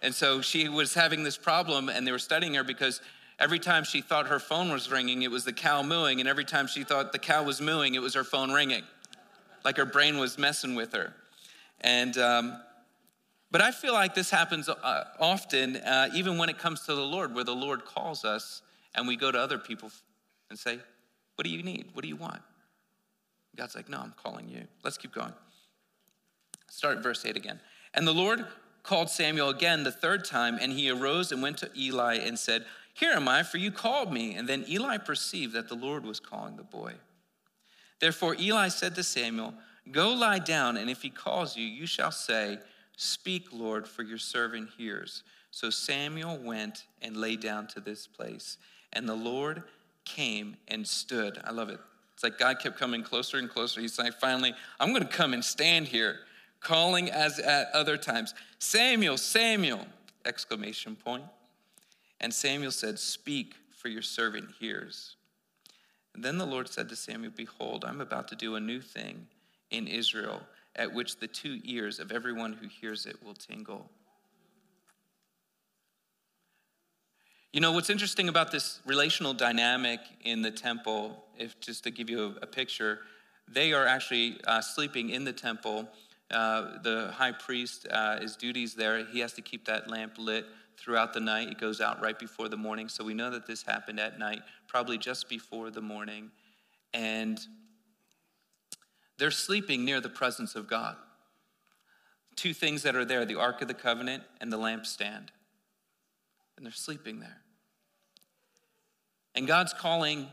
and 0.00 0.14
so 0.14 0.40
she 0.40 0.68
was 0.68 0.94
having 0.94 1.22
this 1.22 1.36
problem 1.36 1.88
and 1.88 2.06
they 2.06 2.12
were 2.12 2.18
studying 2.18 2.54
her 2.54 2.64
because 2.64 3.00
every 3.38 3.58
time 3.58 3.84
she 3.84 4.00
thought 4.00 4.26
her 4.26 4.38
phone 4.38 4.70
was 4.72 4.90
ringing 4.90 5.22
it 5.22 5.30
was 5.30 5.44
the 5.44 5.52
cow 5.52 5.82
mooing 5.82 6.20
and 6.20 6.28
every 6.28 6.44
time 6.44 6.66
she 6.66 6.84
thought 6.84 7.12
the 7.12 7.18
cow 7.18 7.42
was 7.42 7.60
mooing 7.60 7.94
it 7.94 8.00
was 8.00 8.14
her 8.14 8.24
phone 8.24 8.52
ringing. 8.52 8.84
Like 9.64 9.76
her 9.76 9.84
brain 9.84 10.18
was 10.18 10.38
messing 10.38 10.74
with 10.74 10.92
her. 10.92 11.14
And 11.82 12.18
um, 12.18 12.60
but 13.52 13.60
i 13.60 13.70
feel 13.70 13.92
like 13.92 14.14
this 14.14 14.30
happens 14.30 14.68
uh, 14.68 15.04
often 15.20 15.76
uh, 15.76 16.08
even 16.12 16.38
when 16.38 16.48
it 16.48 16.58
comes 16.58 16.80
to 16.86 16.94
the 16.94 17.04
lord 17.04 17.34
where 17.34 17.44
the 17.44 17.54
lord 17.54 17.84
calls 17.84 18.24
us 18.24 18.62
and 18.94 19.06
we 19.06 19.14
go 19.14 19.30
to 19.30 19.38
other 19.38 19.58
people 19.58 19.90
and 20.52 20.58
say, 20.58 20.78
What 21.34 21.44
do 21.44 21.50
you 21.50 21.62
need? 21.62 21.86
What 21.94 22.02
do 22.02 22.08
you 22.08 22.16
want? 22.16 22.42
God's 23.56 23.74
like, 23.74 23.88
No, 23.88 23.98
I'm 23.98 24.14
calling 24.22 24.48
you. 24.48 24.64
Let's 24.84 24.98
keep 24.98 25.12
going. 25.12 25.32
Start 26.70 27.02
verse 27.02 27.24
8 27.24 27.36
again. 27.36 27.58
And 27.94 28.06
the 28.06 28.12
Lord 28.12 28.44
called 28.82 29.08
Samuel 29.08 29.48
again 29.48 29.82
the 29.82 29.90
third 29.90 30.24
time, 30.24 30.58
and 30.60 30.72
he 30.72 30.90
arose 30.90 31.32
and 31.32 31.42
went 31.42 31.56
to 31.58 31.70
Eli 31.76 32.16
and 32.16 32.38
said, 32.38 32.66
Here 32.92 33.12
am 33.12 33.28
I, 33.28 33.42
for 33.42 33.56
you 33.56 33.72
called 33.72 34.12
me. 34.12 34.34
And 34.34 34.46
then 34.46 34.66
Eli 34.68 34.98
perceived 34.98 35.54
that 35.54 35.68
the 35.68 35.74
Lord 35.74 36.04
was 36.04 36.20
calling 36.20 36.56
the 36.56 36.62
boy. 36.62 36.94
Therefore 37.98 38.36
Eli 38.38 38.68
said 38.68 38.94
to 38.96 39.02
Samuel, 39.02 39.54
Go 39.90 40.12
lie 40.12 40.38
down, 40.38 40.76
and 40.76 40.90
if 40.90 41.00
he 41.00 41.10
calls 41.10 41.56
you, 41.56 41.64
you 41.64 41.86
shall 41.86 42.12
say, 42.12 42.58
Speak, 42.96 43.48
Lord, 43.52 43.88
for 43.88 44.02
your 44.02 44.18
servant 44.18 44.68
hears. 44.76 45.22
So 45.50 45.70
Samuel 45.70 46.38
went 46.38 46.84
and 47.00 47.16
lay 47.16 47.36
down 47.36 47.68
to 47.68 47.80
this 47.80 48.06
place. 48.06 48.58
And 48.92 49.08
the 49.08 49.14
Lord 49.14 49.62
came 50.04 50.56
and 50.68 50.86
stood. 50.86 51.40
I 51.44 51.50
love 51.50 51.68
it. 51.68 51.80
It's 52.14 52.22
like 52.22 52.38
God 52.38 52.60
kept 52.60 52.78
coming 52.78 53.02
closer 53.02 53.38
and 53.38 53.48
closer. 53.48 53.80
He's 53.80 53.98
like, 53.98 54.14
finally, 54.14 54.54
I'm 54.78 54.90
going 54.90 55.02
to 55.02 55.08
come 55.08 55.34
and 55.34 55.44
stand 55.44 55.88
here, 55.88 56.20
calling 56.60 57.10
as 57.10 57.38
at 57.38 57.68
other 57.72 57.96
times, 57.96 58.34
Samuel, 58.58 59.16
Samuel! 59.16 59.86
Exclamation 60.24 60.94
point. 60.94 61.24
And 62.20 62.32
Samuel 62.32 62.70
said, 62.70 62.98
Speak, 62.98 63.56
for 63.76 63.88
your 63.88 64.02
servant 64.02 64.50
hears. 64.60 65.16
And 66.14 66.24
then 66.24 66.38
the 66.38 66.46
Lord 66.46 66.68
said 66.68 66.88
to 66.90 66.96
Samuel, 66.96 67.32
Behold, 67.34 67.84
I'm 67.84 68.00
about 68.00 68.28
to 68.28 68.36
do 68.36 68.54
a 68.54 68.60
new 68.60 68.80
thing 68.80 69.26
in 69.70 69.88
Israel, 69.88 70.42
at 70.76 70.94
which 70.94 71.16
the 71.16 71.26
two 71.26 71.60
ears 71.64 71.98
of 71.98 72.12
everyone 72.12 72.52
who 72.52 72.68
hears 72.68 73.06
it 73.06 73.16
will 73.24 73.34
tingle. 73.34 73.90
You 77.52 77.60
know, 77.60 77.72
what's 77.72 77.90
interesting 77.90 78.30
about 78.30 78.50
this 78.50 78.80
relational 78.86 79.34
dynamic 79.34 80.00
in 80.24 80.40
the 80.40 80.50
temple, 80.50 81.22
if 81.36 81.60
just 81.60 81.84
to 81.84 81.90
give 81.90 82.08
you 82.08 82.24
a, 82.40 82.44
a 82.44 82.46
picture, 82.46 83.00
they 83.46 83.74
are 83.74 83.86
actually 83.86 84.40
uh, 84.46 84.62
sleeping 84.62 85.10
in 85.10 85.24
the 85.24 85.34
temple. 85.34 85.86
Uh, 86.30 86.78
the 86.82 87.10
high 87.12 87.32
priest, 87.32 87.86
uh, 87.90 88.18
his 88.18 88.36
duties 88.36 88.74
there, 88.74 89.04
he 89.04 89.20
has 89.20 89.34
to 89.34 89.42
keep 89.42 89.66
that 89.66 89.90
lamp 89.90 90.14
lit 90.16 90.46
throughout 90.78 91.12
the 91.12 91.20
night. 91.20 91.48
It 91.48 91.58
goes 91.58 91.82
out 91.82 92.00
right 92.00 92.18
before 92.18 92.48
the 92.48 92.56
morning. 92.56 92.88
So 92.88 93.04
we 93.04 93.12
know 93.12 93.30
that 93.30 93.46
this 93.46 93.62
happened 93.62 94.00
at 94.00 94.18
night, 94.18 94.40
probably 94.66 94.96
just 94.96 95.28
before 95.28 95.70
the 95.70 95.82
morning. 95.82 96.30
And 96.94 97.38
they're 99.18 99.30
sleeping 99.30 99.84
near 99.84 100.00
the 100.00 100.08
presence 100.08 100.54
of 100.54 100.68
God. 100.68 100.96
Two 102.34 102.54
things 102.54 102.82
that 102.84 102.96
are 102.96 103.04
there 103.04 103.26
the 103.26 103.38
Ark 103.38 103.60
of 103.60 103.68
the 103.68 103.74
Covenant 103.74 104.22
and 104.40 104.50
the 104.50 104.58
lampstand. 104.58 105.28
And 106.62 106.68
they're 106.68 106.76
sleeping 106.76 107.18
there. 107.18 107.38
And 109.34 109.48
God's 109.48 109.72
calling 109.72 110.28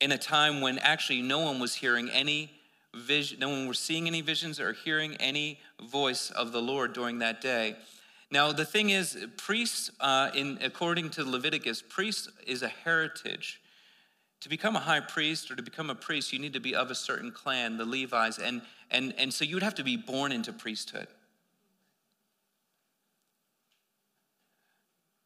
in 0.00 0.10
a 0.10 0.18
time 0.18 0.60
when 0.60 0.80
actually 0.80 1.22
no 1.22 1.38
one 1.38 1.60
was 1.60 1.76
hearing 1.76 2.10
any 2.10 2.50
vision, 2.92 3.38
no 3.38 3.48
one 3.48 3.68
was 3.68 3.78
seeing 3.78 4.08
any 4.08 4.20
visions 4.20 4.58
or 4.58 4.72
hearing 4.72 5.14
any 5.20 5.60
voice 5.80 6.32
of 6.32 6.50
the 6.50 6.60
Lord 6.60 6.92
during 6.92 7.20
that 7.20 7.40
day. 7.40 7.76
Now, 8.32 8.50
the 8.50 8.64
thing 8.64 8.90
is, 8.90 9.16
priests, 9.36 9.92
uh, 10.00 10.32
in, 10.34 10.58
according 10.60 11.10
to 11.10 11.24
Leviticus, 11.24 11.84
priests 11.88 12.28
is 12.44 12.64
a 12.64 12.68
heritage. 12.68 13.60
To 14.40 14.48
become 14.48 14.74
a 14.74 14.80
high 14.80 14.98
priest 14.98 15.52
or 15.52 15.54
to 15.54 15.62
become 15.62 15.88
a 15.88 15.94
priest, 15.94 16.32
you 16.32 16.40
need 16.40 16.54
to 16.54 16.60
be 16.60 16.74
of 16.74 16.90
a 16.90 16.96
certain 16.96 17.30
clan, 17.30 17.76
the 17.76 17.86
Levites, 17.86 18.40
and, 18.40 18.60
and, 18.90 19.14
and 19.16 19.32
so 19.32 19.44
you 19.44 19.54
would 19.54 19.62
have 19.62 19.76
to 19.76 19.84
be 19.84 19.96
born 19.96 20.32
into 20.32 20.52
priesthood. 20.52 21.06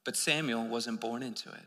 But 0.06 0.16
Samuel 0.16 0.68
wasn't 0.68 1.00
born 1.00 1.22
into 1.24 1.50
it. 1.50 1.66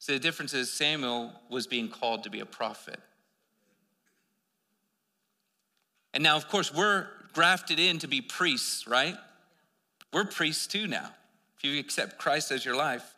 So 0.00 0.12
the 0.12 0.18
difference 0.18 0.52
is 0.52 0.70
Samuel 0.70 1.32
was 1.48 1.66
being 1.66 1.88
called 1.88 2.24
to 2.24 2.30
be 2.30 2.40
a 2.40 2.46
prophet. 2.46 2.98
And 6.12 6.22
now, 6.22 6.36
of 6.36 6.48
course, 6.48 6.74
we're 6.74 7.06
grafted 7.32 7.78
in 7.78 8.00
to 8.00 8.08
be 8.08 8.20
priests, 8.20 8.86
right? 8.86 9.16
We're 10.12 10.24
priests 10.24 10.66
too 10.66 10.88
now, 10.88 11.10
if 11.56 11.64
you 11.64 11.78
accept 11.78 12.18
Christ 12.18 12.50
as 12.50 12.64
your 12.64 12.76
life. 12.76 13.14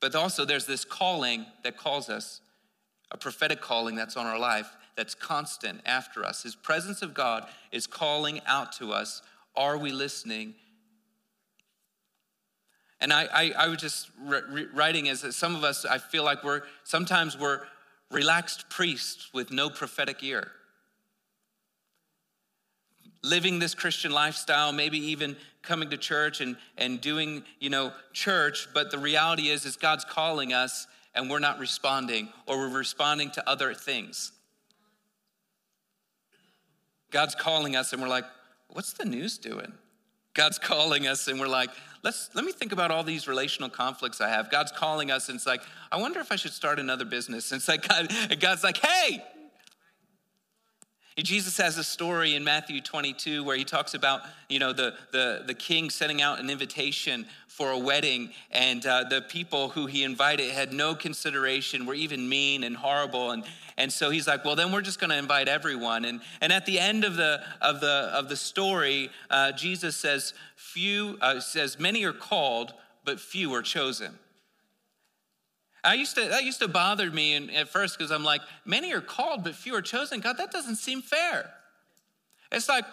But 0.00 0.14
also, 0.14 0.44
there's 0.44 0.66
this 0.66 0.84
calling 0.84 1.44
that 1.64 1.76
calls 1.76 2.08
us, 2.08 2.40
a 3.10 3.16
prophetic 3.16 3.60
calling 3.60 3.96
that's 3.96 4.16
on 4.16 4.26
our 4.26 4.38
life, 4.38 4.70
that's 4.96 5.14
constant 5.14 5.80
after 5.84 6.24
us. 6.24 6.44
His 6.44 6.54
presence 6.54 7.02
of 7.02 7.14
God 7.14 7.48
is 7.72 7.86
calling 7.86 8.40
out 8.46 8.72
to 8.74 8.92
us. 8.92 9.22
Are 9.56 9.76
we 9.76 9.90
listening? 9.90 10.54
And 13.02 13.12
I, 13.12 13.28
I, 13.32 13.52
I 13.58 13.68
was 13.68 13.78
just 13.78 14.10
writing 14.72 15.10
as 15.10 15.36
some 15.36 15.54
of 15.54 15.64
us, 15.64 15.84
I 15.84 15.98
feel 15.98 16.24
like 16.24 16.42
we're 16.42 16.62
sometimes 16.84 17.36
we're 17.38 17.60
relaxed 18.10 18.70
priests 18.70 19.28
with 19.34 19.50
no 19.50 19.68
prophetic 19.68 20.22
ear. 20.22 20.52
living 23.22 23.58
this 23.58 23.74
Christian 23.74 24.12
lifestyle, 24.12 24.72
maybe 24.72 24.98
even 24.98 25.36
coming 25.62 25.90
to 25.90 25.96
church 25.96 26.40
and, 26.40 26.56
and 26.76 27.00
doing, 27.00 27.44
you 27.60 27.70
know, 27.70 27.92
church, 28.12 28.68
but 28.74 28.90
the 28.90 28.98
reality 28.98 29.48
is 29.48 29.64
is 29.64 29.76
God's 29.76 30.04
calling 30.04 30.52
us 30.52 30.86
and 31.14 31.30
we're 31.30 31.38
not 31.38 31.58
responding 31.58 32.28
or 32.46 32.58
we're 32.58 32.78
responding 32.78 33.30
to 33.32 33.48
other 33.48 33.74
things. 33.74 34.32
God's 37.10 37.34
calling 37.34 37.76
us 37.76 37.92
and 37.92 38.02
we're 38.02 38.08
like, 38.08 38.24
what's 38.68 38.94
the 38.94 39.04
news 39.04 39.38
doing? 39.38 39.72
God's 40.34 40.58
calling 40.58 41.06
us 41.06 41.28
and 41.28 41.38
we're 41.38 41.48
like, 41.48 41.70
let's 42.02 42.30
let 42.34 42.44
me 42.44 42.52
think 42.52 42.72
about 42.72 42.90
all 42.90 43.04
these 43.04 43.28
relational 43.28 43.68
conflicts 43.68 44.20
I 44.20 44.28
have. 44.28 44.50
God's 44.50 44.72
calling 44.72 45.10
us 45.10 45.28
and 45.28 45.36
it's 45.36 45.46
like, 45.46 45.62
I 45.90 45.96
wonder 45.96 46.20
if 46.20 46.32
I 46.32 46.36
should 46.36 46.52
start 46.52 46.78
another 46.78 47.04
business. 47.04 47.52
And 47.52 47.58
it's 47.58 47.68
like 47.68 47.86
God, 47.86 48.12
God's 48.40 48.64
like, 48.64 48.78
hey, 48.78 49.22
Jesus 51.18 51.58
has 51.58 51.76
a 51.76 51.84
story 51.84 52.34
in 52.34 52.42
Matthew 52.42 52.80
22 52.80 53.44
where 53.44 53.56
he 53.56 53.64
talks 53.64 53.92
about, 53.92 54.22
you 54.48 54.58
know, 54.58 54.72
the, 54.72 54.94
the, 55.10 55.42
the 55.46 55.54
king 55.54 55.90
sending 55.90 56.22
out 56.22 56.40
an 56.40 56.48
invitation 56.48 57.26
for 57.46 57.70
a 57.70 57.78
wedding, 57.78 58.30
and 58.50 58.84
uh, 58.86 59.04
the 59.04 59.20
people 59.20 59.68
who 59.68 59.84
he 59.84 60.04
invited 60.04 60.50
had 60.52 60.72
no 60.72 60.94
consideration, 60.94 61.84
were 61.84 61.92
even 61.92 62.26
mean 62.26 62.64
and 62.64 62.74
horrible. 62.74 63.32
And, 63.32 63.44
and 63.76 63.92
so 63.92 64.08
he's 64.08 64.26
like, 64.26 64.42
well, 64.42 64.56
then 64.56 64.72
we're 64.72 64.80
just 64.80 64.98
going 64.98 65.10
to 65.10 65.18
invite 65.18 65.48
everyone. 65.48 66.06
And, 66.06 66.22
and 66.40 66.50
at 66.50 66.64
the 66.64 66.80
end 66.80 67.04
of 67.04 67.16
the, 67.16 67.42
of 67.60 67.80
the, 67.80 68.10
of 68.14 68.30
the 68.30 68.36
story, 68.36 69.10
uh, 69.28 69.52
Jesus 69.52 69.96
says, 69.96 70.32
few, 70.56 71.18
uh, 71.20 71.40
says, 71.40 71.78
many 71.78 72.04
are 72.04 72.14
called, 72.14 72.72
but 73.04 73.20
few 73.20 73.52
are 73.54 73.62
chosen. 73.62 74.18
I 75.84 75.94
used 75.94 76.14
to, 76.14 76.28
that 76.28 76.44
used 76.44 76.60
to 76.60 76.68
bother 76.68 77.10
me 77.10 77.34
in, 77.34 77.50
at 77.50 77.68
first 77.68 77.98
because 77.98 78.12
I'm 78.12 78.22
like, 78.22 78.40
many 78.64 78.92
are 78.92 79.00
called, 79.00 79.42
but 79.42 79.54
few 79.54 79.74
are 79.74 79.82
chosen. 79.82 80.20
God, 80.20 80.38
that 80.38 80.52
doesn't 80.52 80.76
seem 80.76 81.02
fair. 81.02 81.50
It's 82.52 82.68
like, 82.68 82.84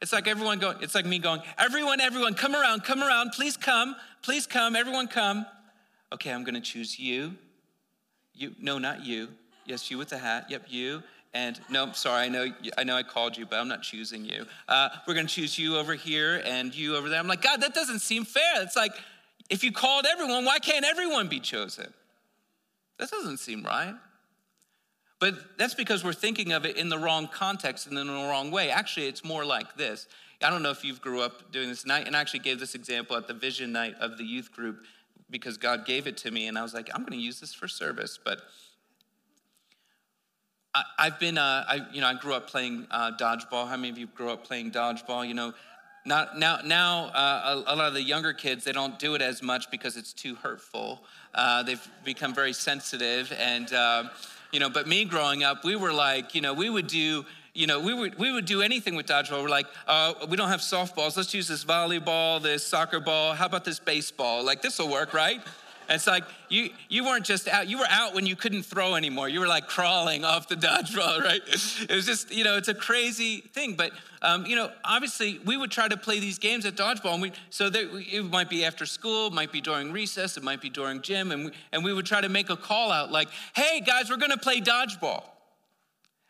it's 0.00 0.12
like 0.12 0.28
everyone 0.28 0.58
going, 0.58 0.76
it's 0.80 0.94
like 0.94 1.06
me 1.06 1.18
going, 1.18 1.40
everyone, 1.58 2.00
everyone, 2.00 2.34
come 2.34 2.54
around, 2.54 2.84
come 2.84 3.02
around, 3.02 3.32
please 3.32 3.56
come, 3.56 3.96
please 4.22 4.46
come, 4.46 4.76
everyone 4.76 5.08
come. 5.08 5.46
Okay, 6.12 6.30
I'm 6.30 6.44
gonna 6.44 6.60
choose 6.60 6.98
you. 6.98 7.34
You, 8.34 8.54
no, 8.60 8.78
not 8.78 9.04
you. 9.04 9.28
Yes, 9.64 9.90
you 9.90 9.98
with 9.98 10.10
the 10.10 10.18
hat. 10.18 10.46
Yep, 10.48 10.66
you. 10.68 11.02
And 11.34 11.58
no, 11.68 11.92
sorry, 11.92 12.24
I 12.24 12.28
know, 12.28 12.46
I 12.78 12.84
know 12.84 12.94
I 12.94 13.02
called 13.02 13.36
you, 13.36 13.46
but 13.46 13.58
I'm 13.58 13.68
not 13.68 13.82
choosing 13.82 14.24
you. 14.24 14.46
Uh, 14.68 14.90
we're 15.08 15.14
gonna 15.14 15.26
choose 15.26 15.58
you 15.58 15.76
over 15.76 15.94
here 15.94 16.42
and 16.44 16.74
you 16.74 16.94
over 16.94 17.08
there. 17.08 17.18
I'm 17.18 17.26
like, 17.26 17.42
God, 17.42 17.62
that 17.62 17.74
doesn't 17.74 18.00
seem 18.00 18.24
fair. 18.24 18.62
It's 18.62 18.76
like, 18.76 18.92
if 19.50 19.64
you 19.64 19.72
called 19.72 20.06
everyone, 20.08 20.44
why 20.44 20.58
can't 20.58 20.84
everyone 20.84 21.28
be 21.28 21.40
chosen? 21.40 21.92
That 22.98 23.10
doesn't 23.10 23.38
seem 23.38 23.62
right. 23.64 23.94
But 25.18 25.58
that's 25.58 25.74
because 25.74 26.04
we're 26.04 26.12
thinking 26.12 26.52
of 26.52 26.66
it 26.66 26.76
in 26.76 26.88
the 26.88 26.98
wrong 26.98 27.28
context 27.28 27.86
and 27.86 27.98
in 27.98 28.06
the 28.06 28.12
wrong 28.12 28.50
way. 28.50 28.70
Actually, 28.70 29.06
it's 29.06 29.24
more 29.24 29.44
like 29.44 29.76
this. 29.76 30.06
I 30.42 30.50
don't 30.50 30.62
know 30.62 30.70
if 30.70 30.84
you've 30.84 31.00
grew 31.00 31.22
up 31.22 31.50
doing 31.50 31.68
this, 31.68 31.88
I, 31.88 32.00
and 32.00 32.14
I 32.14 32.20
actually 32.20 32.40
gave 32.40 32.60
this 32.60 32.74
example 32.74 33.16
at 33.16 33.26
the 33.26 33.32
vision 33.32 33.72
night 33.72 33.94
of 34.00 34.18
the 34.18 34.24
youth 34.24 34.52
group 34.52 34.84
because 35.30 35.56
God 35.56 35.86
gave 35.86 36.06
it 36.06 36.18
to 36.18 36.30
me, 36.30 36.46
and 36.46 36.58
I 36.58 36.62
was 36.62 36.74
like, 36.74 36.90
I'm 36.94 37.00
going 37.00 37.18
to 37.18 37.24
use 37.24 37.40
this 37.40 37.54
for 37.54 37.66
service. 37.66 38.18
But 38.22 38.42
I, 40.74 41.04
have 41.04 41.18
been, 41.18 41.38
uh, 41.38 41.64
I, 41.66 41.86
you 41.92 42.02
know, 42.02 42.06
I 42.06 42.14
grew 42.14 42.34
up 42.34 42.50
playing 42.50 42.86
uh, 42.90 43.12
dodgeball. 43.18 43.66
How 43.66 43.76
many 43.76 43.88
of 43.88 43.98
you 43.98 44.06
grew 44.08 44.30
up 44.30 44.44
playing 44.44 44.72
dodgeball? 44.72 45.26
You 45.26 45.34
know, 45.34 45.54
not, 46.06 46.38
now, 46.38 46.60
now 46.64 47.06
uh, 47.06 47.62
a, 47.66 47.74
a, 47.74 47.76
lot 47.76 47.88
of 47.88 47.94
the 47.94 48.02
younger 48.02 48.32
kids, 48.32 48.64
they 48.64 48.72
don't 48.72 48.98
do 48.98 49.14
it 49.14 49.22
as 49.22 49.42
much 49.42 49.70
because 49.70 49.96
it's 49.96 50.12
too 50.12 50.36
hurtful. 50.36 51.02
Uh, 51.34 51.62
they've 51.64 51.86
become 52.04 52.32
very 52.32 52.52
sensitive. 52.52 53.32
And, 53.38 53.72
uh, 53.72 54.04
you 54.52 54.60
know, 54.60 54.70
but 54.70 54.86
me 54.86 55.04
growing 55.04 55.42
up, 55.42 55.64
we 55.64 55.74
were 55.74 55.92
like, 55.92 56.34
you 56.34 56.40
know, 56.40 56.54
we 56.54 56.70
would 56.70 56.86
do, 56.86 57.26
you 57.54 57.66
know, 57.66 57.80
we 57.80 57.92
would, 57.92 58.18
we 58.18 58.32
would 58.32 58.46
do 58.46 58.62
anything 58.62 58.94
with 58.94 59.06
dodgeball. 59.06 59.42
We're 59.42 59.48
like, 59.48 59.66
uh, 59.88 60.14
we 60.28 60.36
don't 60.36 60.48
have 60.48 60.60
softballs. 60.60 61.16
Let's 61.16 61.34
use 61.34 61.48
this 61.48 61.64
volleyball, 61.64 62.40
this 62.40 62.64
soccer 62.64 63.00
ball. 63.00 63.34
How 63.34 63.46
about 63.46 63.64
this 63.64 63.80
baseball? 63.80 64.44
Like, 64.44 64.62
this 64.62 64.78
will 64.78 64.90
work, 64.90 65.12
right? 65.12 65.42
It's 65.88 66.06
like 66.06 66.24
you 66.48 66.70
you 66.88 67.04
weren't 67.04 67.24
just 67.24 67.48
out, 67.48 67.68
you 67.68 67.78
were 67.78 67.86
out 67.88 68.14
when 68.14 68.26
you 68.26 68.34
couldn't 68.34 68.64
throw 68.64 68.94
anymore. 68.94 69.28
You 69.28 69.40
were 69.40 69.46
like 69.46 69.68
crawling 69.68 70.24
off 70.24 70.48
the 70.48 70.56
dodgeball, 70.56 71.20
right? 71.24 71.40
It 71.46 71.94
was 71.94 72.06
just, 72.06 72.32
you 72.32 72.44
know, 72.44 72.56
it's 72.56 72.68
a 72.68 72.74
crazy 72.74 73.38
thing. 73.40 73.74
But 73.74 73.92
um, 74.22 74.46
you 74.46 74.56
know, 74.56 74.70
obviously 74.84 75.40
we 75.44 75.56
would 75.56 75.70
try 75.70 75.86
to 75.86 75.96
play 75.96 76.18
these 76.18 76.38
games 76.38 76.66
at 76.66 76.74
dodgeball, 76.74 77.14
and 77.14 77.22
we 77.22 77.32
so 77.50 77.70
that 77.70 77.84
it 78.12 78.24
might 78.30 78.50
be 78.50 78.64
after 78.64 78.86
school, 78.86 79.30
might 79.30 79.52
be 79.52 79.60
during 79.60 79.92
recess, 79.92 80.36
it 80.36 80.42
might 80.42 80.60
be 80.60 80.70
during 80.70 81.02
gym, 81.02 81.30
and 81.30 81.46
we, 81.46 81.50
and 81.72 81.84
we 81.84 81.92
would 81.92 82.06
try 82.06 82.20
to 82.20 82.28
make 82.28 82.50
a 82.50 82.56
call 82.56 82.90
out 82.90 83.12
like, 83.12 83.28
"Hey 83.54 83.80
guys, 83.80 84.10
we're 84.10 84.16
gonna 84.16 84.36
play 84.36 84.60
dodgeball." 84.60 85.24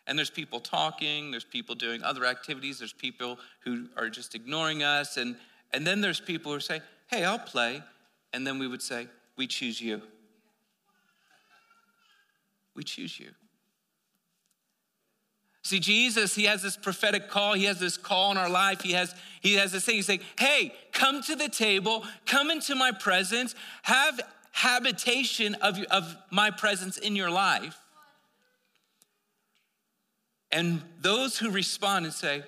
And 0.09 0.17
there's 0.17 0.31
people 0.31 0.61
talking, 0.61 1.33
there's 1.33 1.45
people 1.45 1.75
doing 1.75 2.03
other 2.05 2.27
activities, 2.27 2.79
there's 2.79 2.93
people 2.93 3.41
who 3.61 3.89
are 3.97 4.09
just 4.09 4.35
ignoring 4.35 4.83
us, 4.83 5.17
and 5.17 5.37
and 5.73 5.87
then 5.87 6.01
there's 6.01 6.21
people 6.21 6.53
who 6.53 6.61
say, 6.61 6.81
"Hey, 7.07 7.25
I'll 7.25 7.39
play," 7.39 7.83
and 8.33 8.47
then 8.47 8.59
we 8.59 8.67
would 8.67 8.83
say, 8.83 9.09
we 9.37 9.47
choose 9.47 9.81
you. 9.81 10.03
We 12.75 12.85
choose 12.85 13.19
you. 13.19 13.31
See, 15.63 15.81
Jesus, 15.81 16.35
he 16.35 16.45
has 16.45 16.63
this 16.63 16.77
prophetic 16.77 17.29
call. 17.29 17.55
He 17.55 17.65
has 17.65 17.81
this 17.81 17.97
call 17.97 18.31
in 18.31 18.37
our 18.37 18.49
life. 18.49 18.83
He 18.83 18.93
has, 18.93 19.13
he 19.41 19.55
has 19.55 19.73
this 19.73 19.85
thing. 19.85 19.97
He's 19.97 20.07
saying, 20.07 20.21
hey, 20.39 20.73
come 20.93 21.23
to 21.23 21.35
the 21.35 21.49
table, 21.49 22.05
come 22.25 22.53
into 22.53 22.77
my 22.77 22.93
presence, 22.93 23.55
have 23.83 24.21
habitation 24.53 25.57
of, 25.57 25.77
of 25.91 26.17
my 26.31 26.53
presence 26.53 26.99
in 26.99 27.17
your 27.17 27.31
life. 27.31 27.77
And 30.53 30.83
those 31.01 31.37
who 31.37 31.51
respond 31.51 32.05
and 32.05 32.15
say, 32.15 32.45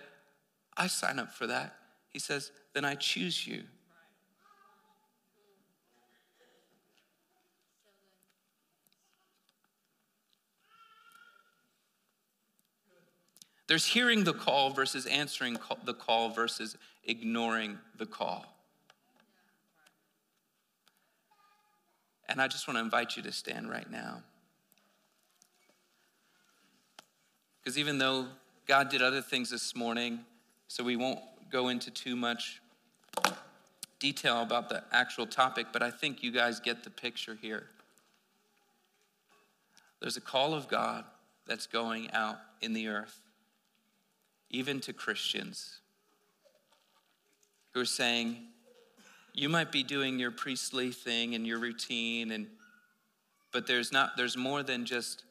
I 0.76 0.86
sign 0.86 1.18
up 1.18 1.32
for 1.34 1.48
that, 1.48 1.74
he 2.10 2.20
says, 2.20 2.52
then 2.72 2.84
I 2.84 2.94
choose 2.94 3.46
you. 3.46 3.64
There's 13.68 13.84
hearing 13.84 14.24
the 14.24 14.32
call 14.32 14.70
versus 14.70 15.04
answering 15.04 15.58
the 15.84 15.92
call 15.94 16.30
versus 16.30 16.76
ignoring 17.04 17.78
the 17.98 18.06
call. 18.06 18.46
And 22.30 22.40
I 22.40 22.48
just 22.48 22.66
want 22.66 22.78
to 22.78 22.82
invite 22.82 23.16
you 23.16 23.22
to 23.22 23.32
stand 23.32 23.70
right 23.70 23.90
now. 23.90 24.22
Because 27.60 27.78
even 27.78 27.98
though 27.98 28.26
God 28.66 28.88
did 28.88 29.02
other 29.02 29.20
things 29.20 29.50
this 29.50 29.76
morning, 29.76 30.20
so 30.66 30.82
we 30.82 30.96
won't 30.96 31.20
go 31.50 31.68
into 31.68 31.90
too 31.90 32.16
much 32.16 32.62
detail 33.98 34.40
about 34.40 34.70
the 34.70 34.82
actual 34.92 35.26
topic, 35.26 35.66
but 35.72 35.82
I 35.82 35.90
think 35.90 36.22
you 36.22 36.30
guys 36.30 36.58
get 36.58 36.84
the 36.84 36.90
picture 36.90 37.36
here. 37.40 37.66
There's 40.00 40.16
a 40.16 40.22
call 40.22 40.54
of 40.54 40.68
God 40.68 41.04
that's 41.46 41.66
going 41.66 42.10
out 42.12 42.38
in 42.62 42.72
the 42.72 42.88
earth 42.88 43.20
even 44.50 44.80
to 44.80 44.92
Christians 44.92 45.80
who 47.72 47.80
are 47.80 47.84
saying, 47.84 48.38
you 49.34 49.48
might 49.48 49.70
be 49.70 49.82
doing 49.82 50.18
your 50.18 50.30
priestly 50.30 50.90
thing 50.90 51.34
and 51.34 51.46
your 51.46 51.58
routine 51.58 52.32
and 52.32 52.48
but 53.52 53.66
there's 53.66 53.92
not 53.92 54.16
there's 54.16 54.36
more 54.36 54.62
than 54.62 54.84
just 54.84 55.24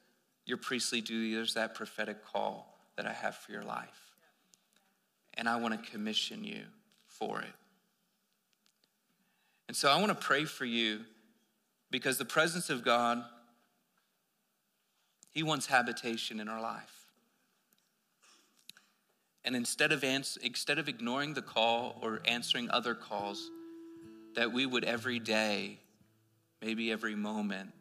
your 0.46 0.58
priestly 0.58 1.02
duty. 1.02 1.36
There's 1.36 1.54
that 1.56 1.76
prophetic 1.76 2.26
call 2.26 2.74
that 2.96 3.06
i 3.06 3.14
have 3.14 3.36
for 3.36 3.52
your 3.52 3.64
life. 3.64 4.16
And 5.36 5.48
i 5.48 5.58
want 5.58 5.84
to 5.84 5.92
commission 5.92 6.44
you 6.44 6.64
for 7.08 7.42
it. 7.42 7.54
And 9.68 9.76
so 9.76 9.90
i 9.90 9.98
want 9.98 10.10
to 10.10 10.16
pray 10.16 10.46
for 10.46 10.66
you 10.66 11.02
because 11.92 12.18
the 12.18 12.26
presence 12.26 12.70
of 12.70 12.84
god 12.84 13.24
he 15.34 15.44
wants 15.44 15.68
habitation 15.68 16.40
in 16.40 16.48
our 16.48 16.62
life 16.62 16.97
and 19.48 19.56
instead 19.56 19.94
of, 19.94 20.04
ans- 20.04 20.38
instead 20.44 20.78
of 20.78 20.90
ignoring 20.90 21.34
the 21.34 21.42
call 21.42 21.98
or 22.02 22.20
answering 22.26 22.70
other 22.70 22.94
calls, 22.94 23.50
that 24.36 24.52
we 24.52 24.66
would 24.66 24.84
every 24.84 25.20
day, 25.20 25.80
maybe 26.62 26.92
every 26.92 27.16
moment, 27.16 27.72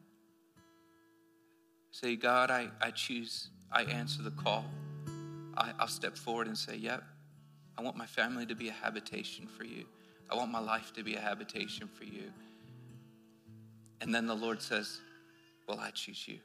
say, 1.90 2.14
God, 2.14 2.52
I, 2.52 2.68
I 2.80 2.92
choose, 2.92 3.48
I 3.72 3.82
answer 3.82 4.22
the 4.22 4.30
call. 4.30 4.64
I, 5.56 5.72
I'll 5.80 5.88
step 5.88 6.16
forward 6.16 6.46
and 6.46 6.56
say, 6.56 6.76
Yep, 6.76 7.02
I 7.76 7.82
want 7.82 7.96
my 7.96 8.06
family 8.06 8.46
to 8.46 8.54
be 8.54 8.68
a 8.68 8.72
habitation 8.72 9.48
for 9.48 9.64
you. 9.64 9.86
I 10.30 10.36
want 10.36 10.52
my 10.52 10.60
life 10.60 10.92
to 10.92 11.02
be 11.02 11.16
a 11.16 11.20
habitation 11.20 11.88
for 11.88 12.04
you. 12.04 12.30
And 14.00 14.14
then 14.14 14.28
the 14.28 14.36
Lord 14.36 14.62
says, 14.62 15.00
Well, 15.66 15.80
I 15.80 15.90
choose 15.90 16.28
you. 16.28 16.38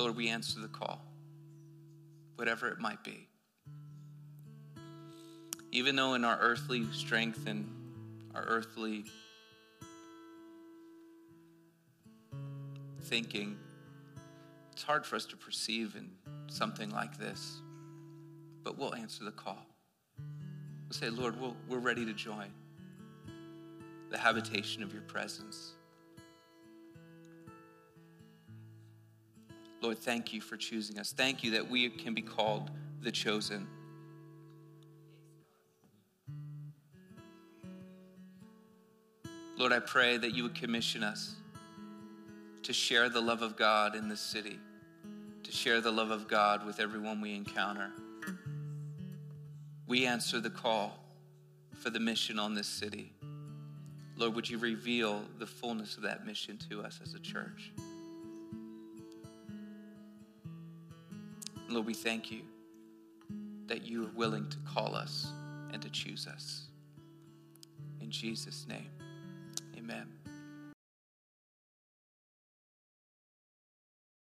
Lord, 0.00 0.16
we 0.16 0.30
answer 0.30 0.58
the 0.60 0.68
call, 0.68 1.04
whatever 2.36 2.68
it 2.68 2.78
might 2.78 3.04
be. 3.04 3.28
Even 5.72 5.94
though 5.94 6.14
in 6.14 6.24
our 6.24 6.38
earthly 6.40 6.90
strength 6.90 7.46
and 7.46 7.68
our 8.34 8.42
earthly 8.44 9.04
thinking, 13.02 13.58
It's 14.72 14.82
hard 14.82 15.04
for 15.04 15.16
us 15.16 15.26
to 15.26 15.36
perceive 15.36 15.94
in 15.94 16.08
something 16.48 16.88
like 16.88 17.18
this, 17.18 17.60
but 18.64 18.78
we'll 18.78 18.94
answer 18.94 19.24
the 19.24 19.30
call. 19.30 19.66
We'll 20.18 20.92
say, 20.92 21.10
Lord, 21.10 21.38
we 21.38 21.52
we 21.68 21.76
are 21.76 21.80
ready 21.80 22.06
to 22.06 22.14
join 22.14 22.50
the 24.10 24.16
habitation 24.16 24.82
of 24.82 24.94
your 24.94 25.02
presence. 25.02 25.74
Lord, 29.80 29.98
thank 29.98 30.32
you 30.32 30.40
for 30.40 30.56
choosing 30.56 30.98
us. 30.98 31.12
Thank 31.12 31.42
you 31.42 31.52
that 31.52 31.70
we 31.70 31.88
can 31.88 32.14
be 32.14 32.22
called 32.22 32.70
the 33.00 33.10
chosen. 33.10 33.66
Lord, 39.56 39.72
I 39.72 39.80
pray 39.80 40.16
that 40.16 40.34
you 40.34 40.42
would 40.44 40.54
commission 40.54 41.02
us 41.02 41.34
to 42.62 42.72
share 42.72 43.08
the 43.08 43.20
love 43.20 43.42
of 43.42 43.56
God 43.56 43.94
in 43.94 44.08
this 44.08 44.20
city, 44.20 44.58
to 45.42 45.52
share 45.52 45.80
the 45.80 45.90
love 45.90 46.10
of 46.10 46.28
God 46.28 46.64
with 46.64 46.80
everyone 46.80 47.20
we 47.20 47.34
encounter. 47.34 47.90
We 49.86 50.06
answer 50.06 50.40
the 50.40 50.50
call 50.50 50.98
for 51.74 51.90
the 51.90 52.00
mission 52.00 52.38
on 52.38 52.54
this 52.54 52.68
city. 52.68 53.12
Lord, 54.16 54.34
would 54.34 54.48
you 54.48 54.58
reveal 54.58 55.24
the 55.38 55.46
fullness 55.46 55.96
of 55.96 56.02
that 56.02 56.26
mission 56.26 56.58
to 56.68 56.82
us 56.82 57.00
as 57.02 57.14
a 57.14 57.18
church? 57.18 57.72
Lord, 61.70 61.86
we 61.86 61.94
thank 61.94 62.32
you 62.32 62.42
that 63.66 63.86
you 63.86 64.04
are 64.04 64.10
willing 64.16 64.48
to 64.48 64.56
call 64.66 64.96
us 64.96 65.28
and 65.72 65.80
to 65.80 65.88
choose 65.88 66.26
us. 66.26 66.66
In 68.00 68.10
Jesus' 68.10 68.66
name, 68.68 68.90
amen. 69.78 70.19